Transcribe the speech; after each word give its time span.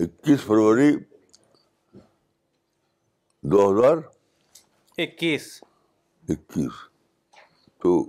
اکیس 0.00 0.40
فروری 0.40 0.96
دو 3.42 3.58
ہزار 3.70 3.96
اکیس۔ 4.98 5.64
اکیس۔ 6.28 6.72
تو 7.78 8.04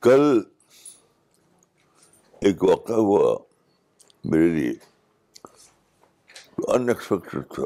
کل 0.00 0.40
ایک 2.40 2.64
واقعہ 2.64 2.94
ہوا 2.94 3.38
میرے 4.24 4.48
لیے۔ 4.48 4.95
ان 6.58 6.88
ایکسپیکٹڈ 6.88 7.42
تھا 7.54 7.64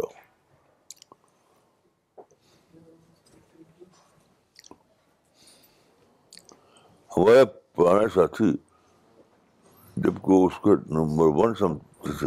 ہمارا 7.11 7.45
پرانا 7.75 8.09
ساتھی 8.15 8.51
جب 9.97 10.21
کو 10.23 10.45
اس 10.47 10.59
کا 10.65 10.75
نمبر 10.91 11.27
ون 11.37 11.55
سمجھتے 11.55 12.27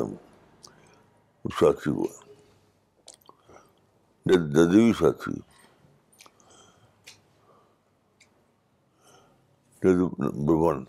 ساتھی 1.45 1.91
ہوا 1.91 2.11
جدیوی 4.25 4.91
ساتھی 4.99 5.39
نمبر 9.81 10.53
ون 10.55 10.83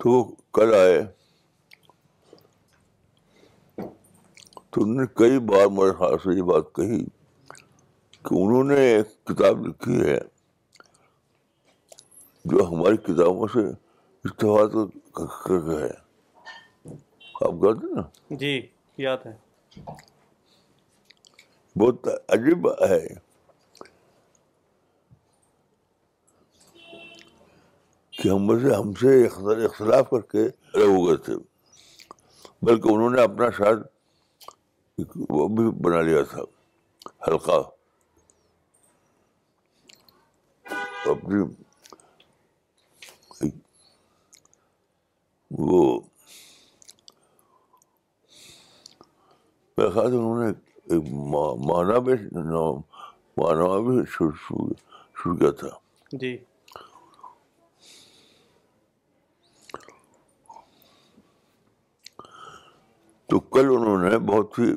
تو 0.00 0.10
وہ 0.10 0.24
کل 0.52 0.74
آئے 0.74 1.00
تو 4.78 4.84
انہوں 4.84 4.96
نے 4.96 5.06
کئی 5.14 5.38
بار 5.38 5.66
میرے 5.66 5.92
خیال 5.92 6.18
سے 6.18 6.36
یہ 6.36 6.42
بات 6.42 6.74
کہی 6.74 7.04
کہ 8.22 8.34
انہوں 8.34 8.64
نے 8.64 8.76
ایک 8.76 9.24
کتاب 9.24 9.66
لکھی 9.66 10.00
ہے 10.00 10.18
جو 12.44 12.68
ہماری 12.68 12.96
کتابوں 12.96 13.46
سے 13.46 13.60
استفاد 14.24 14.68
کر 15.12 15.26
کے 15.26 15.82
ہے۔ 15.82 15.90
آپ 17.40 17.50
کہتے 17.50 17.94
نا؟ 17.94 18.02
جی 18.30 18.66
یاد 18.98 19.16
ہے۔ 19.26 19.36
بہت 21.78 22.08
عجیب 22.28 22.68
ہے۔ 22.68 23.08
کہ 28.10 28.28
ہم 28.28 28.58
سے 28.58 28.74
ہم 28.74 28.92
سے 28.94 29.26
اختلاف 29.64 30.10
کر 30.10 30.20
کے 30.20 30.42
ہو 30.82 31.08
گئے 31.08 31.16
تھے۔ 31.16 31.34
بلکہ 32.62 32.88
انہوں 32.88 33.10
نے 33.10 33.22
اپنا 33.22 33.50
شاید 33.50 33.78
وہ 35.30 35.48
بھی 35.48 35.70
بنا 35.80 36.00
لیا 36.02 36.22
تھا 36.22 36.42
ہلکا 37.28 37.56
اپنی 41.10 41.42
وہ 45.50 46.00
میرے 49.78 49.90
خیال 49.90 50.06
انہوں 50.06 50.42
نے 50.42 50.48
ایک 50.90 51.02
مانا 51.66 51.98
بھی 51.98 52.14
مانا 53.36 53.78
بھی 53.78 54.04
شروع 54.06 55.36
کیا 55.36 55.50
تھا۔ 55.50 55.68
جی۔ 56.12 56.36
تو 63.30 63.40
کل 63.40 63.66
انہوں 63.70 63.98
نے 63.98 64.18
بہت 64.18 64.58
ہی 64.58 64.70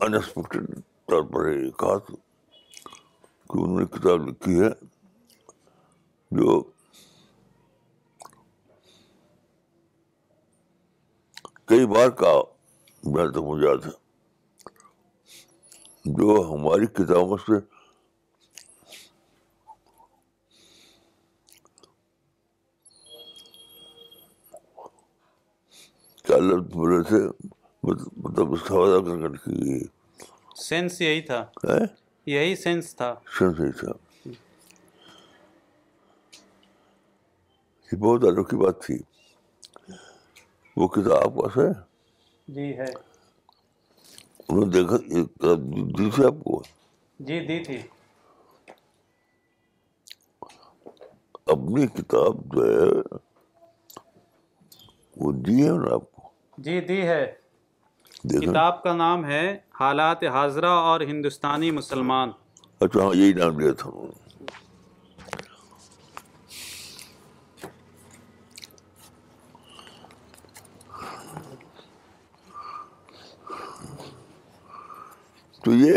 انسپیکٹڈ 0.00 0.70
طور 1.06 1.22
پر 1.24 1.48
یہ 1.48 1.70
کہا 1.70 1.98
تھا 1.98 2.14
کہ 3.50 3.58
انہوں 3.58 3.80
نے 3.80 3.86
کتاب 3.86 4.28
لکھی 4.28 4.60
ہے 4.60 4.70
جو 6.32 6.60
کئی 11.66 11.86
بار 11.86 12.08
کا 12.10 12.32
میں 13.04 13.26
تو 13.28 13.42
مجھے 13.44 13.68
یاد 13.68 13.86
ہے، 13.86 13.90
جو 16.04 16.42
ہماری 16.52 16.86
کتابوں 16.86 17.36
سے 17.36 17.58
تھے 27.02 27.48
مطلب 28.16 28.52
اس 28.52 28.62
کا 28.62 28.74
وعدہ 28.74 29.04
کر 29.04 29.28
کر 29.28 29.36
کے 29.36 29.78
سینس 30.56 31.00
یہی 31.00 31.20
تھا۔ 31.20 31.46
یہی 32.26 32.56
سینس 32.56 32.96
تھا۔ 32.96 33.14
سینس 33.38 33.60
یہی 33.60 33.72
تھا۔ 33.72 34.30
یہ 37.92 37.96
بہت 37.96 38.24
انوکھی 38.24 38.56
بات 38.56 38.82
تھی۔ 38.82 38.98
وہ 40.76 40.88
کتاب 40.88 41.12
آپ 41.12 41.42
پاس 41.42 41.56
ہے؟ 41.56 41.82
جی 42.48 42.78
ہے۔ 42.78 43.10
انہوں 44.48 44.66
نے 44.66 44.72
دیکھا 44.72 44.96
دی 45.98 46.10
تھی 46.10 46.24
آپ 46.24 46.44
کو؟ 46.44 46.62
جی 47.18 47.40
دی 47.40 47.64
تھی۔ 47.64 47.78
اپنی 51.46 51.86
کتاب 51.86 52.54
جو 52.54 52.64
ہے 52.64 53.16
وہ 55.16 55.32
دی 55.32 55.64
ہے 55.64 55.68
نا 55.68 55.94
آپ 55.94 56.12
کو؟ 56.12 56.19
جی 56.60 56.80
دی 56.80 57.00
ہے۔ 57.02 57.24
کتاب 58.40 58.82
کا 58.82 58.92
نام 58.94 59.24
ہے 59.24 59.44
حالات 59.80 60.24
حاضرہ 60.32 60.72
اور 60.82 61.00
ہندوستانی 61.02 61.70
مسلمان۔ 61.70 62.28
اچھا 62.80 63.00
ہاں 63.02 63.14
یہی 63.14 63.32
نام 63.32 63.58
لیا 63.60 63.72
تھا 63.72 63.90
تو 75.64 75.72
یہ 75.74 75.94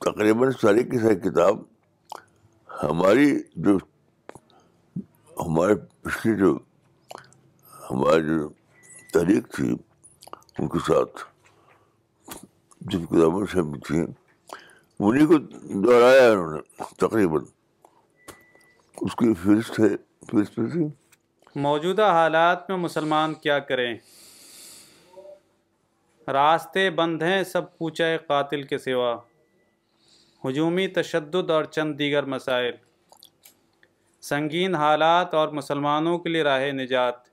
تقریباً 0.00 0.50
ساری 0.52 0.82
کی 0.84 0.98
ساری 0.98 1.16
کتاب 1.20 1.54
ہماری 2.70 3.28
جو 3.56 3.76
ہمارے 5.36 5.74
پچھلی 6.02 6.36
جو 6.36 6.50
ہماری 7.90 8.26
جو 8.26 8.48
تحریک 9.12 9.52
تھی، 9.52 9.76
ان 10.58 10.68
کے 10.68 10.78
ساتھ 10.78 11.24
جن 12.80 13.06
کتابوں 13.06 13.46
سے 13.46 13.62
بھی 13.62 13.80
تھیں 13.80 14.06
انہیں 15.00 15.26
کو 15.26 15.38
دہرایا 15.82 16.32
انہوں 16.32 16.52
نے 16.52 16.82
تقریباً۔ 16.96 17.44
اس 19.00 19.16
کی 19.16 19.34
فہرست 19.34 19.80
ہے، 19.80 19.88
فہرست 20.26 20.58
میں 20.58 20.70
تھی۔ 20.70 20.84
موجودہ 21.56 22.02
حالات 22.02 22.70
میں 22.70 22.78
مسلمان 22.78 23.34
کیا 23.34 23.58
کریں؟ 23.58 23.94
راستے 26.28 26.90
بند 26.90 27.22
ہیں، 27.22 27.44
سب 27.44 27.78
پوچھے 27.78 28.18
قاتل 28.26 28.62
کے 28.62 28.78
سوا۔ 28.78 29.16
ہجومی 30.44 30.88
تشدد 30.88 31.50
اور 31.50 31.64
چند 31.64 31.98
دیگر 31.98 32.22
مسائل۔ 32.22 32.74
سنگین 34.22 34.74
حالات 34.74 35.34
اور 35.34 35.48
مسلمانوں 35.48 36.18
کے 36.18 36.28
لیے 36.28 36.42
راہ 36.42 36.70
نجات۔ 36.70 37.31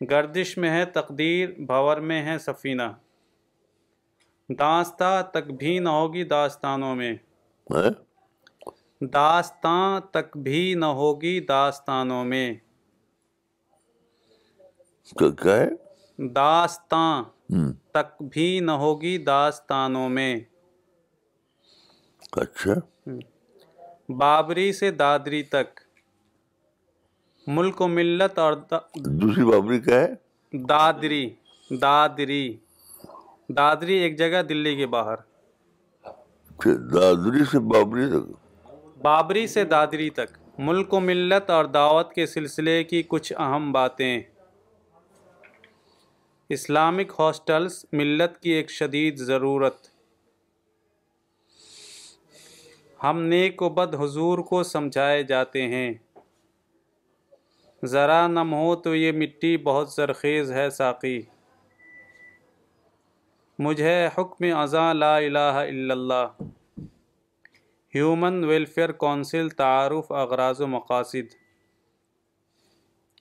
گردش 0.00 0.58
میں 0.58 0.70
ہے 0.70 0.84
تقدیر 0.84 1.48
بھور 1.58 1.96
میں 1.96 2.22
ہے 2.22 2.38
سفینہ۔ 2.38 2.82
داستاں 4.48 5.22
تک 5.22 5.50
بھی 5.50 5.78
نہ 5.78 5.88
ہوگی 5.88 6.24
داستانوں 6.24 6.94
میں۔ 6.94 7.14
داستاں 9.00 10.00
تک 10.00 10.36
بھی 10.36 10.74
نہ 10.74 10.84
ہوگی 10.84 11.40
داستانوں 11.40 12.24
میں۔ 12.24 12.54
کیا 15.18 15.56
ہے؟ 15.56 15.68
داستاں 16.18 17.24
تک 17.90 18.22
بھی 18.22 18.60
نہ 18.60 18.70
ہوگی 18.70 19.18
داستانوں 19.18 20.08
میں۔ 20.08 20.36
اچھا۔ 22.32 23.10
بابری 24.08 24.72
سے 24.72 24.90
دادری 24.90 25.42
تک۔ 25.42 25.80
ملک 27.46 27.80
و 27.80 27.88
ملت 27.88 28.38
اور 28.38 28.52
دوسری 28.94 29.44
بابری 29.44 29.80
کیا 29.80 30.00
ہے؟ 30.00 30.14
دادری 30.52 31.30
دادری۔ 31.82 32.56
دادری 33.48 33.94
ایک 33.94 34.18
جگہ 34.18 34.42
دلی 34.42 34.76
کے 34.76 34.86
باہر۔ 34.86 35.16
دادری 36.66 37.44
سے 37.44 37.58
بابری 37.58 38.06
تک؟ 38.06 38.32
بابری 39.02 39.46
سے 39.46 39.64
دادری 39.64 40.10
تک۔ 40.10 40.38
ملک 40.58 40.94
و 40.94 41.00
ملت 41.00 41.50
اور 41.50 41.64
دعوت 41.64 42.12
کے 42.12 42.26
سلسلے 42.26 42.84
کی 42.84 43.02
کچھ 43.08 43.32
اہم 43.36 43.72
باتیں۔ 43.72 44.22
اسلامک 46.48 47.12
ہاسٹلز 47.18 47.84
ملت 47.92 48.40
کی 48.40 48.50
ایک 48.50 48.70
شدید 48.70 49.16
ضرورت۔ 49.16 49.86
ہم 53.04 53.22
نیک 53.22 53.62
و 53.62 53.68
بد 53.68 53.94
حضور 53.94 54.38
کو 54.38 54.62
سمجھائے 54.62 55.22
جاتے 55.22 55.62
ہیں۔ 55.62 55.94
ذرا 57.86 58.26
نم 58.26 58.54
ہو 58.54 58.76
تو 58.76 58.94
یہ 58.94 59.12
مٹی 59.12 59.56
بہت 59.56 59.90
زرخیز 59.90 60.52
ہے 60.52 60.70
ساقی۔ 60.70 61.22
مجھے 63.58 64.08
حکم 64.18 64.56
ازاں 64.56 64.94
لا 64.94 65.16
الہ 65.16 65.38
الا 65.38 65.94
اللہ۔ 65.94 66.42
ہیومن 67.94 68.44
ویلفیئر 68.44 68.92
کونسل 68.92 69.48
تعارف 69.48 70.12
اغراض 70.12 70.60
و 70.60 70.66
مقاصد۔ 70.66 71.34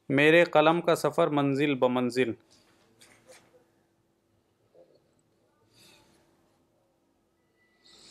میرے 0.10 0.44
قلم 0.44 0.82
کا 0.82 0.96
سفر 0.96 1.28
منزل 1.28 1.76
بمنزل۔ 1.76 2.32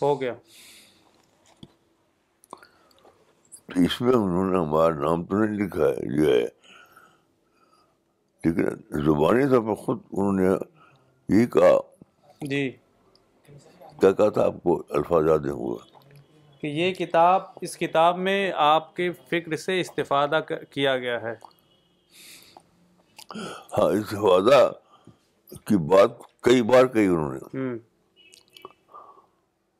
ہو 0.03 0.21
گیا 0.21 0.35
تو 3.53 3.63
اس 3.77 4.01
میں 4.01 4.13
انہوں 4.13 4.51
نے 4.51 4.59
ہمارا 4.59 4.95
نام 4.95 5.25
تو 5.25 5.37
نہیں 5.37 5.57
لکھا 5.57 5.85
ہے 5.85 6.23
یہ 6.23 6.33
ہے۔ 6.33 6.47
لیکن 8.45 8.65
زبانی 9.05 9.49
طور 9.49 9.61
پر 9.63 9.75
خود 9.75 9.99
انہوں 10.13 10.33
نے 10.33 10.49
یہی 11.29 11.47
کہا۔ 11.47 11.79
جی۔ 12.43 12.71
کیا 14.01 14.13
کہا 14.13 14.29
تھا 14.29 14.45
آپ 14.45 14.55
کو؟ 14.63 14.83
الفاظ 14.91 15.29
یاد 15.29 15.39
نہیں 15.39 15.53
ہوا۔ 15.53 15.79
کہ 16.61 16.67
یہ 16.67 16.95
کتاب 16.95 17.43
اس 17.61 17.77
کتاب 17.77 18.19
میں 18.19 18.53
آپ 18.57 18.97
کی 18.97 19.11
فکر 19.13 19.57
سے 19.57 19.81
استفادہ 19.81 20.41
کیا 20.71 20.99
گیا 20.99 21.23
ہے۔ 21.23 21.35
ہاں 23.79 23.91
استفادہ 23.91 24.73
کی 25.65 25.77
بات 25.77 26.11
کئی 26.41 26.63
بار 26.63 26.87
کہی 26.87 27.07
انہوں 27.07 27.33
نے۔ 27.33 27.59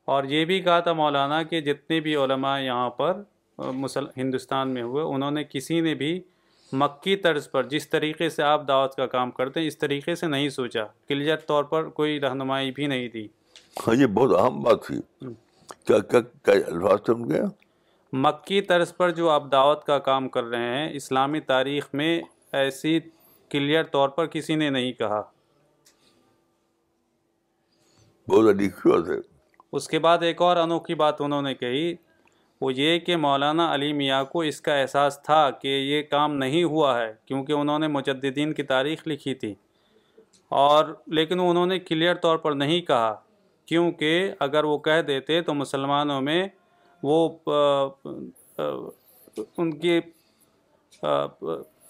اور 0.05 0.25
یہ 0.25 0.45
بھی 0.45 0.61
کہا 0.61 0.81
تھا 0.81 0.93
مولانا 0.93 1.43
کہ 1.43 1.61
جتنے 1.61 2.01
بھی 2.01 2.17
علماء 2.17 2.59
یہاں 2.59 2.91
پر 2.91 3.23
مسل 3.59 4.05
ہندوستان 4.17 4.69
میں 4.75 4.83
ہوئے 4.83 5.05
انہوں 5.05 5.31
نے 5.31 5.45
کسی 5.45 5.81
نے 5.81 5.95
بھی 5.95 6.23
مکی 6.73 7.17
طرز 7.17 7.51
پر 7.51 7.65
جس 7.65 7.89
طریقے 7.89 8.29
سے 8.29 8.43
آپ 8.43 8.69
دعوت 8.69 8.95
کا 8.95 9.07
کام 9.07 9.31
کرتے 9.31 9.61
ہیں 9.61 9.67
اس 9.67 9.79
طریقے 9.79 10.15
سے 10.15 10.27
نہیں 10.27 10.49
سوچا۔ 10.49 10.85
کلیئر 11.09 11.37
طور 11.37 11.65
پر 11.65 11.89
کوئی 11.89 12.21
رہنمائی 12.21 12.71
بھی 12.71 12.87
نہیں 12.87 13.09
دی۔ 13.09 13.29
ہاں 13.87 13.95
یہ 13.95 14.07
بہت 14.07 14.41
اہم 14.41 14.63
بات 14.63 14.87
تھی۔ 14.87 14.97
کیا 15.87 15.99
کیا 15.99 16.21
کیا 16.21 16.55
الفاظ 16.67 16.99
سمجھ 17.07 17.33
گیا 17.33 17.45
مکی 18.13 18.61
طرز 18.61 18.97
پر 18.97 19.11
جو 19.11 19.31
آپ 19.31 19.53
دعوت 19.53 19.85
کا 19.85 19.99
کام 19.99 20.29
کر 20.29 20.45
رہے 20.45 20.65
ہیں 20.65 20.91
اسلامی 20.93 21.41
تاریخ 21.41 21.89
میں 21.93 22.23
ایسی 22.53 23.01
کلیئر 23.51 23.85
طور 23.85 24.09
پر 24.09 24.27
کسی 24.27 24.55
نے 24.55 24.71
نہیں 24.71 24.93
کہا۔ 24.93 25.23
بہت 28.29 28.45
بات 28.45 29.09
ہے۔ 29.09 29.17
اس 29.73 29.89
کے 29.89 29.99
بعد 29.99 30.19
ایک 30.19 30.43
اور 30.43 30.57
انوکھی 30.57 30.95
بات 30.95 31.21
انہوں 31.21 31.43
نے 31.43 31.55
کہی۔ 31.55 31.95
وہ 32.61 32.73
یہ 32.75 32.99
کہ 32.99 33.17
مولانا 33.17 33.75
علی 33.75 33.93
میاں 33.93 34.25
کو 34.25 34.41
اس 34.41 34.61
کا 34.61 34.75
احساس 34.75 35.19
تھا 35.23 35.51
کہ 35.51 35.69
یہ 35.69 36.03
کام 36.03 36.35
نہیں 36.35 36.65
ہوا 36.65 37.01
ہے 37.01 37.13
کیونکہ 37.27 37.53
انہوں 37.53 37.79
نے 37.79 37.89
مجددین 37.89 38.53
کی 38.53 38.63
تاریخ 38.63 39.03
لکھی 39.07 39.35
تھی۔ 39.35 39.55
اور 40.49 40.85
لیکن 41.07 41.41
انہوں 41.41 41.67
نے 41.67 41.79
کلیئر 41.79 42.15
طور 42.15 42.37
پر 42.37 42.53
نہیں 42.53 42.81
کہا 42.83 43.15
کیونکہ 43.67 44.33
اگر 44.39 44.65
وہ 44.65 44.79
کہہ 44.79 45.03
دیتے 45.03 45.43
تو 45.43 45.55
مسلمانوں 45.55 46.21
میں 46.21 46.49
وہ 47.03 47.37
ان 49.57 49.79
کی 49.79 50.01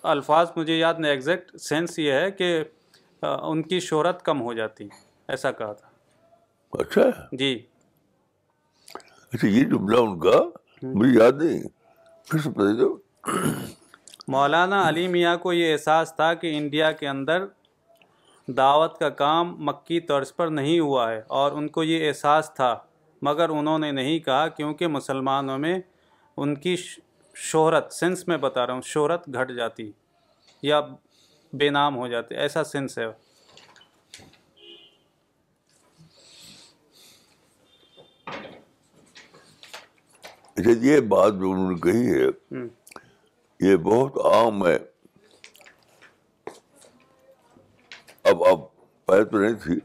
الفاظ 0.03 0.51
مجھے 0.57 0.79
یاد 0.79 0.95
نہیں 0.99 1.11
ایگزیکٹ 1.11 1.57
سینس 1.57 1.99
یہ 1.99 2.13
ہے 2.13 2.31
کہ 2.31 2.65
ان 3.23 3.63
کی 3.63 3.81
شہرت 3.81 4.23
کم 4.23 4.43
ہو 4.43 4.53
جاتی 4.53 4.89
ایسا 5.29 5.53
کہا 5.53 5.73
تھا۔ 5.73 5.89
اچھا۔ 6.73 7.03
جی۔ 7.33 7.67
اچھا 9.35 9.49
یہ 9.49 9.65
جملہ 9.65 9.97
ان 9.97 10.19
کا 10.19 10.41
مجھے 10.83 11.25
یاد 11.25 11.33
نہیں۔ 11.33 11.63
پھر 12.31 12.39
سے 12.39 12.51
بتا 12.51 12.73
دو 12.81 12.97
مولانا 14.29 14.89
علی 14.89 15.09
میاں 15.09 15.37
کو 15.37 15.53
یہ 15.53 15.73
احساس 15.73 16.13
تھا 16.17 16.35
کہ 16.35 16.59
انڈیا 16.59 16.93
کے 16.93 17.09
اندر 17.09 17.45
دعوت 18.49 18.99
کا 18.99 19.09
کام 19.09 19.55
مکی 19.59 20.01
طرز 20.01 20.37
پر 20.37 20.47
نہیں 20.47 20.81
ہوا 20.81 21.11
ہے 21.13 21.23
اور 21.27 21.53
ان 21.53 21.69
کو 21.69 21.83
یہ 21.83 22.09
احساس 22.09 22.51
تھا 22.55 22.79
مگر 23.23 23.49
انہوں 23.49 23.79
نے 23.79 23.93
نہیں 23.93 24.19
کہا 24.19 24.49
کیونکہ 24.49 24.87
مسلمانوں 24.87 25.59
میں 25.59 25.79
ان 26.37 26.55
کی 26.55 26.77
شہرت 27.35 27.93
سنس 27.93 28.29
میں 28.29 28.37
بتا 28.37 28.67
رہا 28.67 28.75
ہوں 28.75 28.83
شہرت 28.83 29.29
گھٹ 29.35 29.51
جاتی 29.51 29.93
یا 30.63 30.81
بے 31.53 31.71
نام 31.71 31.97
ہو 31.97 32.09
جاتے 32.09 32.35
ایسا 32.35 32.65
سنس 32.65 32.99
ہے۔ 32.99 33.07
اچھا 40.57 40.71
یہ 40.81 41.01
بات 41.01 41.33
جو 41.33 41.51
انہوں 41.51 41.71
نے 41.71 41.77
کہی 41.81 42.15
ہے 42.15 42.57
یہ 43.61 43.77
بہت 43.77 44.35
عام 44.35 44.67
ہے۔ 44.67 44.79
اب 48.25 48.45
اب 48.45 48.59
پہلے 49.07 49.25
تو 49.25 49.39
نہیں 49.39 49.55
تھی۔ 49.55 49.81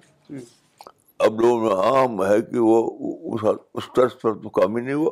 اب 1.19 1.42
لوگوں 1.42 1.60
میں 1.62 1.75
عام 1.75 2.25
ہے 2.25 2.42
کہ 2.42 2.60
وہ 2.60 2.92
اس 3.74 3.86
طرز 3.95 4.12
پر 4.21 4.33
تو 4.33 4.50
کام 4.50 4.75
ہی 4.75 4.81
نہیں 4.81 4.94
ہوا۔ 4.94 5.12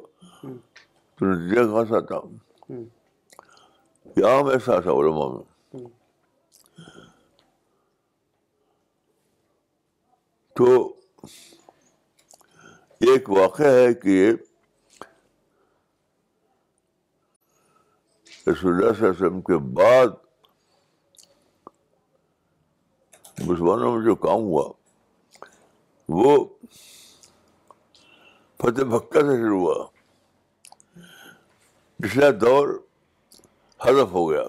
تو 1.15 1.25
نتیجہ 1.25 1.62
کہاں 1.62 1.86
سے 1.86 1.95
آتا؟ 1.95 2.15
یہ 4.15 4.25
عام 4.25 4.45
ایسا 4.45 4.80
تھا 4.80 4.92
علماء 4.92 5.27
میں۔ 5.27 5.44
تو 10.56 10.94
ایک 13.00 13.30
واقعہ 13.30 13.65
ہے 13.65 13.94
کہ 13.94 14.31
رسول 18.52 18.72
اللہ 18.72 18.94
صلی 18.94 19.08
اللہ 19.08 19.18
علیہ 19.18 19.26
وسلم 19.26 19.42
کے 19.42 19.58
بعد 19.58 20.08
مسلمانوں 23.40 23.96
میں 23.96 24.06
جو 24.06 24.16
کام 24.16 24.36
ہوا، 24.36 24.74
وہ 26.10 26.46
فتح 28.58 28.84
مکہ 28.84 29.20
سے 29.20 29.38
شروع 29.38 29.60
ہوا۔ 29.60 29.88
پچھلا 31.96 32.28
دور 32.42 32.70
حذف 33.86 34.12
ہو 34.12 34.30
گیا۔ 34.30 34.44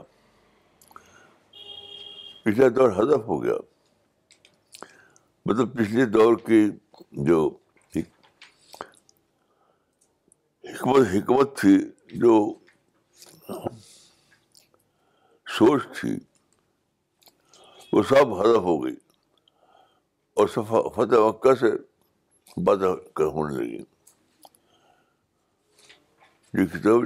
پچھلا 2.43 2.67
دور 2.77 2.91
حذف 2.91 3.29
ہو 3.29 3.43
گیا۔ 3.43 3.55
مطلب 5.47 5.73
پچھلے 5.75 6.05
دور 6.05 6.37
کی 6.37 6.71
جو 7.13 7.57
حکمت 10.65 11.07
حکمت 11.15 11.59
تھی، 11.59 11.79
جو 12.07 12.55
سوچ 15.59 15.83
تھی۔ 15.99 16.13
وہ 17.93 18.03
سب 18.09 18.35
حذف 18.39 18.63
ہو 18.63 18.75
گئی 18.85 18.97
اور 20.37 20.47
فتح 20.95 21.19
مکہ 21.29 21.55
سے 21.61 21.71
بات 22.65 22.79
ہونے 23.21 23.55
لگی۔ 23.59 23.83
یہ 26.55 26.67
کتاب 26.73 27.01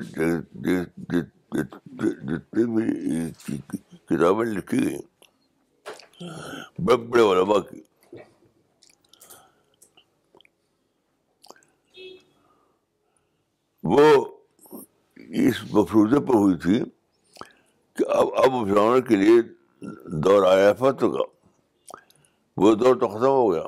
جتنی 2.29 2.65
بھی 2.75 2.85
کتابیں 4.07 4.47
لکھی 4.47 4.81
گئی، 4.85 4.99
بڑے 6.85 6.97
بڑے 6.97 7.23
علماء 7.23 7.61
کی۔ 7.71 7.81
وہ 13.93 14.05
اس 15.17 15.59
مفروضے 15.73 16.21
پر 16.27 16.35
ہوئی 16.35 16.59
تھی 16.59 16.79
کہ 17.95 18.05
اب 18.09 18.35
اب 18.35 18.53
مسلمانوں 18.53 19.01
کے 19.01 19.17
لیے 19.17 19.43
دور 20.05 20.47
آیا 20.47 20.73
فتح 20.73 21.07
کا۔ 21.07 21.25
وہ 22.57 22.75
دور 22.75 22.97
تو 22.97 23.09
ختم 23.09 23.25
ہو 23.25 23.53
گیا۔ 23.53 23.63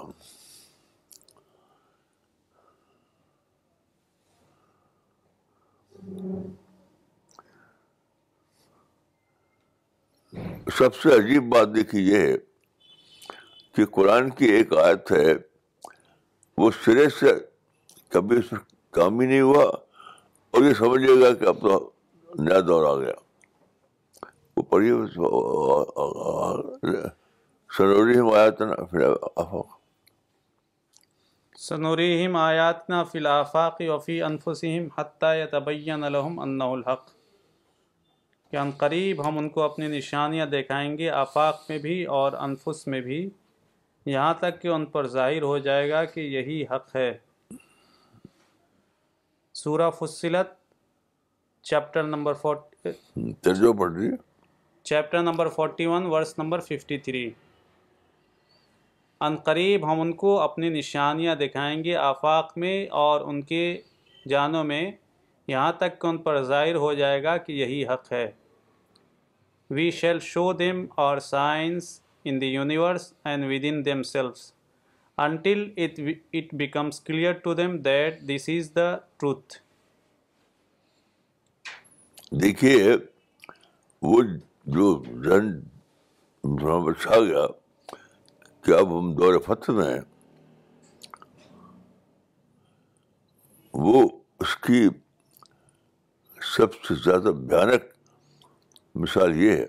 سب 10.79 10.95
سے 10.95 11.09
عجیب 11.15 11.49
بات 11.49 11.69
دیکھی 11.77 11.99
یہ 11.99 12.17
ہے 12.17 12.37
کہ 13.73 13.85
قرآن 13.87 14.31
کی 14.31 14.45
ایک 14.45 14.73
آیت 14.73 15.13
ہے، 15.13 15.35
وہ 16.59 16.71
سرے 16.85 17.09
سے 17.09 17.27
کبھی 18.09 18.39
اس 18.39 18.55
کام 18.91 19.21
ہی 19.21 19.27
نہیں 19.27 19.41
ہوا 19.41 19.65
اور 20.51 20.63
یہ 20.63 20.75
سمجھے 20.75 21.21
گا 21.21 21.35
کہ 21.35 21.45
اب 21.45 21.61
تو 21.61 21.91
نیا 22.39 22.61
دور 22.61 22.97
آ 22.97 23.01
گیا۔ 23.01 23.24
وہ 24.65 24.71
پڑھیے 24.71 24.93
سروری 27.79 28.19
ہم 28.19 28.33
آیا 28.33 28.51
تھا 28.51 28.65
نا 28.65 28.85
پھر 28.85 29.01
آفاق 29.37 29.67
سنوریہم 31.59 32.37
آیاتنا 32.37 33.05
فی 33.05 33.19
الآفاق 33.19 33.83
وفی 33.89 34.23
انفسہم 34.23 35.01
حتی 35.01 35.27
یتبین 35.41 36.01
لہم 36.01 36.41
انہ 36.41 36.65
الحق۔ 36.65 37.11
کہ 38.51 38.57
ان 38.57 38.71
قریب 38.71 39.29
ہم 39.29 39.39
ان 39.39 39.49
کو 39.49 39.63
اپنی 39.63 39.87
نشانیاں 39.87 40.47
دکھائیں 40.47 40.99
گے 40.99 41.11
آفاق 41.11 41.63
میں 41.69 41.79
بھی 41.79 42.05
اور 42.05 42.33
انفس 42.33 42.87
میں 42.87 43.01
بھی۔ 43.01 43.31
یہاں 44.07 44.35
تک 44.35 44.63
کہ 44.63 44.69
ان 44.69 44.87
پر 44.87 45.07
ظاہر 45.07 45.43
ہو 45.43 45.59
جائے 45.59 45.91
گا 45.91 46.05
کہ 46.05 46.21
یہی 46.21 46.63
حق 46.63 46.97
ہے۔ 46.97 47.19
سورہ 49.55 49.91
فصلت 49.91 50.47
چیپٹر 51.63 52.03
نمبر 52.03 52.33
فورٹ 52.33 52.87
ترجمہ 53.41 53.73
پڑھ 53.73 53.93
رہی 53.93 54.09
chapter 54.85 55.23
number 55.23 55.49
forty 55.49 55.87
one, 55.87 56.07
verse 56.07 56.39
number 56.39 56.61
fifty 56.61 56.99
three. 56.99 57.31
ان 59.21 59.37
قریب 59.37 59.93
ہم 59.93 60.01
ان 60.01 60.13
کو 60.13 60.41
اپنی 60.41 60.69
نشانیاں 60.69 61.35
دکھائیں 61.37 61.85
گے 61.85 61.97
آفاق 61.97 62.59
میں 62.59 62.87
اور 62.91 63.21
ان 63.21 63.43
کے 63.43 63.81
جانوں 64.29 64.65
میں۔ 64.65 64.93
یہاں 65.49 65.73
تک 65.73 66.01
کہ 66.01 66.07
ان 66.07 66.19
پر 66.19 66.43
ظاہر 66.43 66.75
ہو 66.75 66.93
جائے 66.95 67.23
گا 67.23 67.37
کہ 67.37 67.53
یہی 67.53 67.85
حق 67.87 68.13
ہے۔ 68.13 68.31
وی 69.71 69.91
شیل 69.91 70.19
شو 70.21 70.53
دم 70.53 70.85
اور 70.95 71.19
science 71.19 72.01
in 72.25 72.41
the 72.41 72.47
universe 72.47 73.13
and 73.25 73.45
within 73.65 73.85
themselves 74.03 74.53
until 75.19 75.71
it 75.77 76.01
it 76.33 76.55
becomes 76.55 77.01
clear 77.01 77.33
to 77.33 77.55
them 77.55 77.77
that 77.79 78.21
this 78.21 78.49
is 78.49 78.75
the 78.75 78.97
truth 79.17 79.55
دیکھیے، 82.31 82.97
وہ 84.03 84.23
جو 84.67 85.03
رن 85.25 85.61
پر 86.85 86.93
چھا 86.93 87.21
گیا 87.21 87.47
کہ 88.65 88.73
اب 88.73 88.99
ہم 88.99 89.13
دور 89.15 89.39
فتح 89.47 89.73
میں 89.73 89.95
ہیں، 89.95 90.01
وہ 93.75 94.09
اس 94.41 94.57
کی 94.57 94.89
سب 96.57 96.75
سے 96.75 96.95
زیادہ 96.95 97.33
بھیانک 97.33 97.83
مثال 98.95 99.37
یہ 99.37 99.51
ہے 99.51 99.67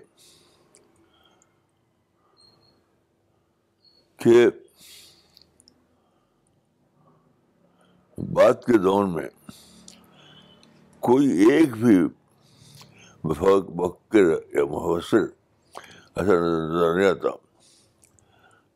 کہ 4.16 4.46
بات 8.18 8.64
کے 8.64 8.78
دور 8.78 9.04
میں 9.04 9.28
کوئی 11.00 11.28
ایک 11.50 11.76
بھی 11.76 11.96
مفکر 13.26 14.26
یا 14.56 14.64
محسر 14.70 15.18
ایسا 15.18 16.20
اچھا، 16.20 16.32
نظر 16.32 16.94
نہیں 16.96 17.08
آتا 17.08 17.30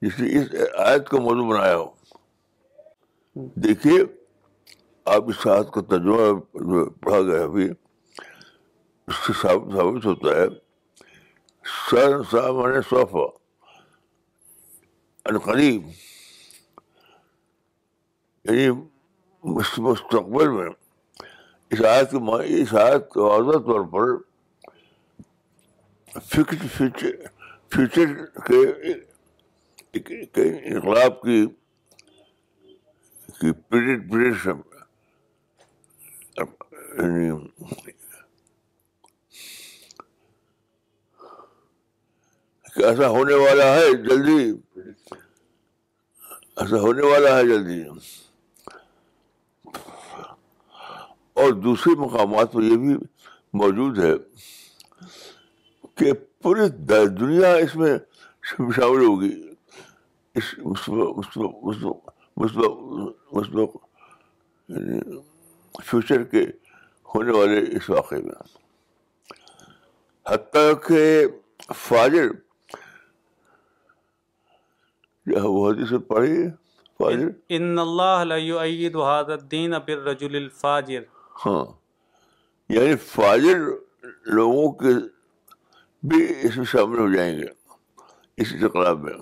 جس 0.03 0.19
نے 0.21 0.29
اس 0.39 0.47
آیت 0.87 1.09
کو 1.09 1.21
موضوع 1.21 1.47
بنایا 1.51 1.77
ہو 1.77 1.89
دیکھیے، 3.65 3.99
آپ 5.07 5.29
اس 5.29 5.47
آیت 5.47 5.71
کا 5.75 5.81
ترجمہ 5.91 6.17
جو 6.55 6.85
پڑھا 7.01 7.21
گیا 7.23 7.43
ابھی 7.45 7.67
اس 7.69 9.17
سے 9.27 9.33
ثابت 9.43 9.73
ثابت 9.77 10.07
ہوتا 10.07 10.37
ہے 10.37 10.47
سر 11.91 12.23
سامنے 12.31 12.81
صوفہ 12.89 13.27
قریب 15.45 15.83
یعنی 18.45 18.69
مستقبل 19.45 20.49
میں، 20.49 20.69
اس 21.71 21.85
آیت 21.85 22.11
کی 22.11 22.19
اس 22.61 22.75
آیت 22.75 23.09
کو 23.09 23.29
واضح 23.29 23.59
طور 23.67 23.83
پر 23.93 24.30
فکر 26.15 26.67
فیوچر 26.67 27.11
فیوچر 27.69 28.27
کے 30.33 30.43
انقلاب 30.75 31.23
کی 31.23 31.47
یعنی 36.99 37.31
ایسا 42.77 43.09
ہونے 43.09 43.35
والا 43.35 43.75
ہے 43.75 43.93
جلدی، 43.93 44.53
ایسا 46.57 46.77
ہونے 46.77 47.03
والا 47.03 47.39
ہے 47.39 47.45
جلدی۔ 47.45 47.83
اور 51.33 51.53
دوسرے 51.53 51.95
مقامات 51.95 52.53
پر 52.53 52.63
یہ 52.63 52.77
بھی 52.77 52.95
موجود 53.53 53.99
ہے۔ 53.99 54.13
کہ 56.01 56.13
پوری 56.13 56.69
دنیا 57.07 57.53
اس 57.53 57.77
میں 57.77 57.99
شامل 58.59 59.05
ہوگی۔ 59.05 59.55
اس 60.35 60.55
فیوچر 65.85 66.23
کے 66.23 66.47
ہونے 67.15 67.33
والے 67.33 67.77
اس 67.77 67.91
واقعے 67.91 68.23
میں۔ 68.23 68.35
حتیٰ 70.27 70.73
کہ 70.89 71.27
فاجر 71.77 72.27
وہ 75.43 75.71
حدیث 75.71 75.93
پڑھی 76.09 76.51
فاجر۔ 76.99 77.29
ان 77.49 77.79
اللہ 77.79 78.25
لا 78.25 78.37
یؤید 78.37 78.95
هذا 78.95 79.33
الدین 79.33 79.71
بالرجل 79.71 80.37
الفاجر۔ 80.37 81.03
ہاں 81.47 81.65
یعنی 82.69 82.97
فاجر 82.97 83.59
لوگوں 84.25 84.73
کے 84.73 85.20
بھی 86.03 86.19
اس 86.43 86.57
میں 86.57 86.65
شامل 86.65 86.99
ہو 86.99 87.13
جائیں 87.13 87.39
گے 87.39 87.47
اس 88.37 88.53
انقلاب 88.53 89.01
میں 89.01 89.13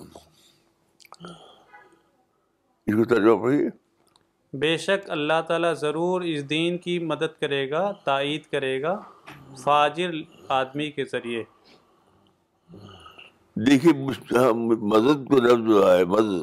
اس 2.87 2.95
کو 2.95 3.03
ترجمہ 3.05 3.41
پڑھیے۔ 3.43 3.69
بے 4.53 4.75
شک 4.77 5.09
اللہ 5.11 5.41
تعالیٰ 5.47 5.73
ضرور 5.73 6.21
اس 6.21 6.49
دین 6.49 6.77
کی 6.77 6.97
مدد 6.99 7.39
کرے 7.41 7.69
گا 7.69 7.91
تائید 8.03 8.45
کرے 8.51 8.81
گا 8.81 8.95
فاجر 9.63 10.11
آدمی 10.59 10.89
کے 10.91 11.03
ذریعے۔ 11.05 11.43
دیکھیے 13.55 13.93
مدد 13.93 15.27
کو 15.27 15.37
لفظ 15.37 15.67
جو 15.67 15.91
ہے 15.91 16.03
مدد 16.05 16.41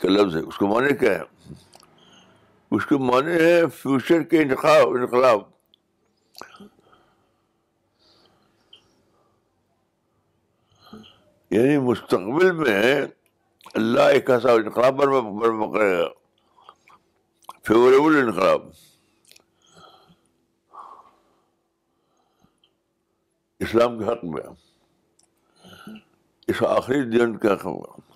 کا 0.00 0.08
لفظ 0.08 0.36
ہے 0.36 0.40
اس 0.40 0.56
کو 0.58 0.66
معنی 0.66 0.94
کیا 0.96 1.18
ہے؟ 1.18 1.52
اس 2.70 2.86
کے 2.86 2.96
معنی 2.96 3.32
ہے 3.32 3.66
فیوچر 3.66 4.22
کے 4.22 4.42
انقلاب 4.42 4.88
انقلاب۔ 4.88 5.40
یعنی 11.50 11.78
مستقبل 11.78 12.52
میں 12.52 13.06
اللہ 13.74 14.00
ایک 14.00 14.30
ایسا 14.30 14.52
انقلاب 14.52 14.94
برپا 14.94 15.78
کرے 15.78 16.02
گا 16.02 16.08
فیوریبل 17.62 18.16
انقلاب۔ 18.16 18.68
اسلام 23.60 23.98
کے 23.98 24.04
حق 24.04 24.24
میں۔ 24.24 24.42
اس 26.48 26.62
آخری 26.62 27.02
دن 27.02 27.36
کا 27.36 27.54
حق 27.54 27.66
میں 27.66 28.10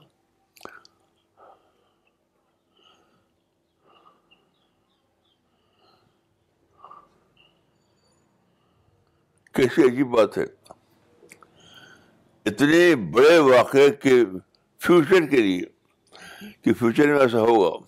کیسی 9.52 9.82
عجیب 9.82 10.06
بات 10.06 10.38
ہے۔ 10.38 10.59
اتنے 12.50 12.94
بڑے 12.94 13.38
واقعے 13.38 13.90
کے 13.90 14.24
فیوچر 14.78 15.26
کے 15.26 15.36
لیے 15.36 15.62
کہ 16.62 16.72
فیوچر 16.72 17.06
میں 17.06 17.20
ایسا 17.20 17.40
ہوگا۔ 17.40 17.84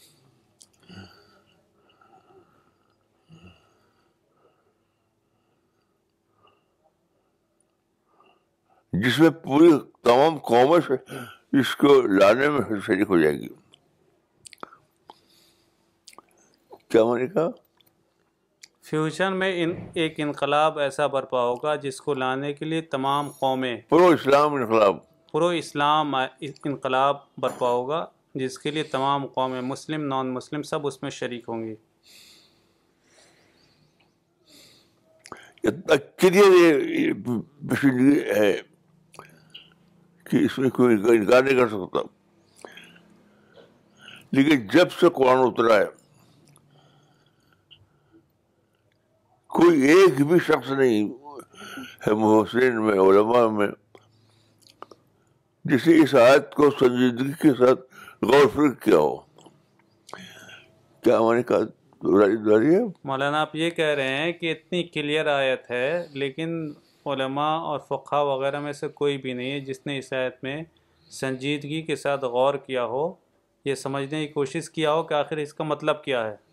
جس 8.92 9.18
میں 9.18 9.30
پوری 9.30 9.70
تمام 10.02 10.38
قومیں 10.38 10.96
اس 11.60 11.76
کو 11.76 12.00
لانے 12.00 12.48
میں 12.48 12.60
شریک 12.86 13.06
ہو 13.08 13.18
جائے 13.18 13.34
گی۔ 13.34 13.48
کیا 16.88 17.04
میں 17.04 17.18
نے 17.18 17.26
کہا؟ 17.26 17.48
فیوچر 18.82 19.32
میں 19.32 19.64
ان 19.64 19.72
ایک 19.94 20.14
انقلاب 20.16 20.78
ایسا 20.78 21.06
برپا 21.06 21.42
ہوگا 21.42 21.74
جس 21.74 22.00
کو 22.00 22.14
لانے 22.14 22.52
کے 22.52 22.64
لیے 22.64 22.80
تمام 22.80 23.30
قومیں 23.30 23.80
پرو 23.88 24.06
اسلام 24.06 24.54
انقلاب۔ 24.54 24.96
پرو 25.32 25.46
اسلام 25.46 26.14
انقلاب 26.40 27.16
برپا 27.38 27.70
ہوگا 27.70 28.06
جس 28.34 28.58
کے 28.58 28.70
لیے 28.70 28.82
تمام 28.82 29.26
قومیں 29.26 29.60
مسلم 29.60 30.04
نان 30.04 30.34
مسلم 30.34 30.62
سب 30.62 30.86
اس 30.86 31.02
میں 31.02 31.10
شریک 31.10 31.44
ہوں 31.48 31.64
گی۔ 31.64 31.74
اتنا 35.64 35.94
کلیئر 36.16 38.36
ہے 38.36 38.60
کہ 40.30 40.36
اس 40.36 40.58
میں 40.58 40.70
کوئی 40.70 40.94
انکار 40.94 41.42
نہیں 41.42 41.58
کر 41.58 41.68
سکتا۔ 41.68 41.98
لیکن 44.32 44.66
جب 44.66 44.92
سے 44.92 45.06
قرآن 45.14 45.38
اترا 45.38 45.76
ہے 45.76 46.01
کوئی 49.52 49.80
ایک 49.82 50.26
بھی 50.26 50.38
شخص 50.38 50.70
نہیں 50.70 51.08
ہے 52.06 52.14
محسن 52.14 52.82
میں، 52.82 52.98
علماء 52.98 53.46
میں 53.46 53.66
جسے 55.64 55.96
اس 56.02 56.14
آیت 56.14 56.54
کو 56.54 56.70
سنجیدگی 56.70 57.32
کے 57.42 57.54
ساتھ 57.58 57.80
غور 58.22 58.46
فکر 58.46 58.84
کیا 58.84 58.98
ہو۔ 58.98 59.16
کیا 61.02 61.18
ہماری 61.18 61.42
کہا 61.42 61.58
ہے؟ 61.58 62.78
مولانا، 63.04 63.40
آپ 63.40 63.56
یہ 63.56 63.70
کہہ 63.70 63.94
رہے 63.94 64.08
ہیں 64.08 64.32
کہ 64.32 64.52
اتنی 64.52 64.82
کلیئر 64.82 65.26
آیت 65.26 65.70
ہے، 65.70 66.06
لیکن 66.12 66.72
علماء 67.06 67.56
اور 67.56 67.78
فقہ 67.78 68.16
وغیرہ 68.16 68.60
میں 68.60 68.72
سے 68.72 68.88
کوئی 68.88 69.18
بھی 69.18 69.32
نہیں 69.32 69.50
ہے 69.50 69.60
جس 69.60 69.86
نے 69.86 69.98
اس 69.98 70.12
آیت 70.12 70.34
میں 70.42 70.62
سنجیدگی 71.10 71.82
کے 71.82 71.96
ساتھ 71.96 72.24
غور 72.24 72.54
کیا 72.54 72.84
ہو، 72.84 73.12
یہ 73.64 73.74
سمجھنے 73.74 74.26
کی 74.26 74.32
کوشش 74.32 74.70
کیا 74.70 74.92
ہو 74.92 75.02
کہ 75.02 75.14
آخر 75.14 75.36
اس 75.36 75.54
کا 75.54 75.64
مطلب 75.64 76.04
کیا 76.04 76.26
ہے۔ 76.30 76.51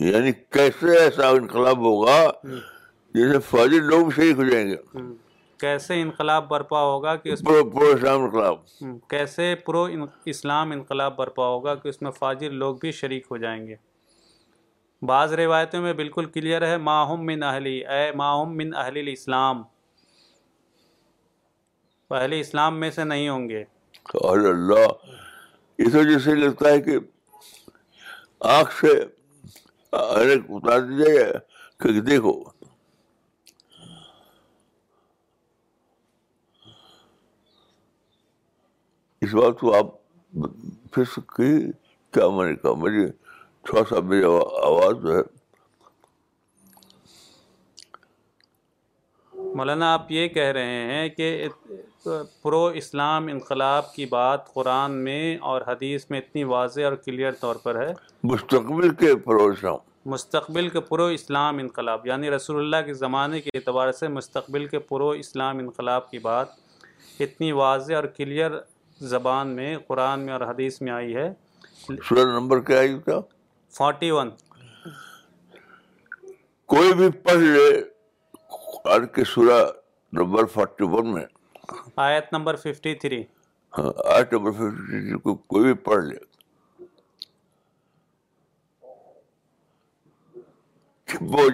یعنی 0.00 0.32
کیسے 0.32 0.98
ایسا 0.98 1.28
انقلاب 1.28 1.78
ہوگا 1.78 2.30
جیسے 3.14 3.38
فاضل 3.38 3.84
لوگ 3.84 4.06
بھی 4.06 4.14
شریک 4.16 4.38
ہو 4.38 4.44
جائیں 4.44 4.70
گے؟ 4.70 4.76
کیسے 5.58 6.00
انقلاب 6.02 6.48
برپا 6.48 6.80
ہوگا 6.80 7.16
کہ 7.16 7.28
اس 7.28 7.40
پرو 7.40 7.70
پرو 7.70 7.86
اسلام 7.86 8.20
ہم، 8.82 8.98
کیسے 8.98 9.54
پرو 9.54 9.82
ان- 9.82 10.06
اسلام 10.24 10.70
انقلاب 10.72 11.16
برپا 11.16 11.46
ہوگا 11.46 11.74
کہ 11.74 11.88
اس 11.88 12.02
میں 12.02 12.10
فاجر 12.10 12.50
لوگ 12.50 12.76
بھی 12.76 12.92
شریک 12.92 13.26
ہو 13.30 13.36
جائیں 13.36 13.66
گے؟ 13.66 13.74
بعض 15.02 15.32
روایتوں 15.32 15.82
میں 15.82 15.92
بالکل 15.92 16.24
کلیئر 16.24 16.66
ہے 16.66 16.76
ماہم 16.76 17.26
من 17.26 17.42
اہلی 17.42 17.86
اے 17.86 18.12
ماہم 18.12 18.56
من 18.56 18.74
اہل 18.76 18.96
الاسلام۔ 18.96 19.62
وہ 22.10 22.16
اہل 22.16 22.32
اسلام 22.32 22.80
میں 22.80 22.90
سے 22.90 23.04
نہیں 23.04 23.28
ہوں 23.28 23.48
گے۔ 23.48 23.64
اللہ 24.14 24.86
اس 25.78 25.94
وجہ 25.94 26.18
سے 26.18 26.34
لگتا 26.34 26.68
ہے 26.68 26.80
کہ 26.80 26.98
آنکھ 28.40 28.74
سے 28.74 29.15
ایک 29.96 30.42
اتار 30.48 30.80
دی 30.80 30.96
جائے 30.96 31.32
کہ 31.80 32.00
دیکھو 32.00 32.32
اس 39.22 39.34
بات 39.34 39.58
کو 39.60 39.74
آپ 39.74 39.86
پھر 40.92 41.04
سے 41.04 41.20
کہی 41.28 41.54
کیا 42.14 42.28
میں 42.28 42.46
نے 42.46 42.56
کہا 42.56 42.74
میری 42.74 43.06
تھوڑا 43.64 43.84
سا 43.88 44.00
میری 44.00 44.24
آواز 44.24 45.02
جو 45.02 45.16
ہے 45.16 45.22
مولانا، 49.50 49.92
آپ 49.92 50.10
یہ 50.10 50.28
کہہ 50.28 50.52
رہے 50.52 50.82
ہیں 50.84 51.08
کہ 51.08 51.26
پرو 52.42 52.64
اسلام 52.66 53.26
انقلاب 53.26 53.94
کی 53.94 54.06
بات 54.06 54.54
قرآن 54.54 54.92
میں 54.92 55.36
اور 55.40 55.62
حدیث 55.66 56.10
میں 56.10 56.18
اتنی 56.18 56.44
واضح 56.44 56.80
اور 56.80 56.92
کلیئر 56.92 57.32
طور 57.32 57.56
پر 57.56 57.88
ہے۔ 57.88 57.94
مستقبل 58.22 58.94
کے 58.94 59.16
پروگرام 59.16 59.76
مستقبل 60.06 60.68
کے 60.68 60.80
پرو 60.80 61.04
اسلام 61.04 61.58
انقلاب۔ 61.58 62.06
یعنی 62.06 62.30
رسول 62.30 62.56
اللہ 62.56 62.86
کے 62.86 62.94
زمانے 62.94 63.40
کے 63.40 63.50
اعتبار 63.54 63.92
سے 63.92 64.08
مستقبل 64.08 64.66
کے 64.66 64.78
پرو 64.78 65.08
اسلام 65.08 65.58
انقلاب 65.58 66.10
کی 66.10 66.18
بات 66.18 66.46
اتنی 67.20 67.52
واضح 67.52 67.94
اور 67.94 68.04
کلیئر 68.04 68.50
زبان 69.00 69.48
میں 69.48 69.78
قرآن 69.86 70.20
میں 70.20 70.32
اور 70.32 70.40
حدیث 70.40 70.80
میں 70.80 70.92
آئی 70.92 71.16
ہے۔ 71.16 71.32
سورہ 72.08 72.24
نمبر 72.24 72.60
کیا 72.60 72.80
اس 72.80 73.04
کا؟ 73.06 73.20
Forty 73.70 74.10
one. 74.10 74.30
کوئی 76.66 76.94
بھی 76.94 77.10
پڑھ 77.10 77.38
لے 77.38 77.82
قرآن 78.48 79.06
کے 79.06 79.24
سورہ 79.24 79.66
نمبر 80.12 80.44
فورٹی 80.44 80.84
ون 80.84 81.12
میں۔ 81.12 81.24
آیت 81.96 82.32
نمبر 82.32 82.56
ففٹی 82.56 82.94
تھری 82.94 83.22
ہاں، 83.78 83.92
آیت 84.04 84.32
نمبر 84.32 84.50
ففٹی 84.50 85.00
تھری 85.00 85.18
کو 85.18 85.34
کوئی 85.34 85.64
بھی 85.64 85.74
پڑھ 85.74 86.04
لے۔ 86.04 86.16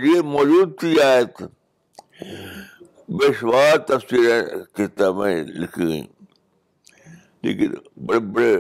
یہ 0.03 0.21
موجود 0.21 0.81
تھی 0.81 1.01
آیت۔ 1.01 1.43
بے 3.09 3.33
شمار 3.33 3.79
تفصیلیں 3.79 4.43
کتابیں 4.75 5.45
لکھی 5.45 5.87
گئیں۔ 5.89 6.07
لیکن 7.43 7.75
بڑے 8.07 8.19
بڑے 8.19 8.57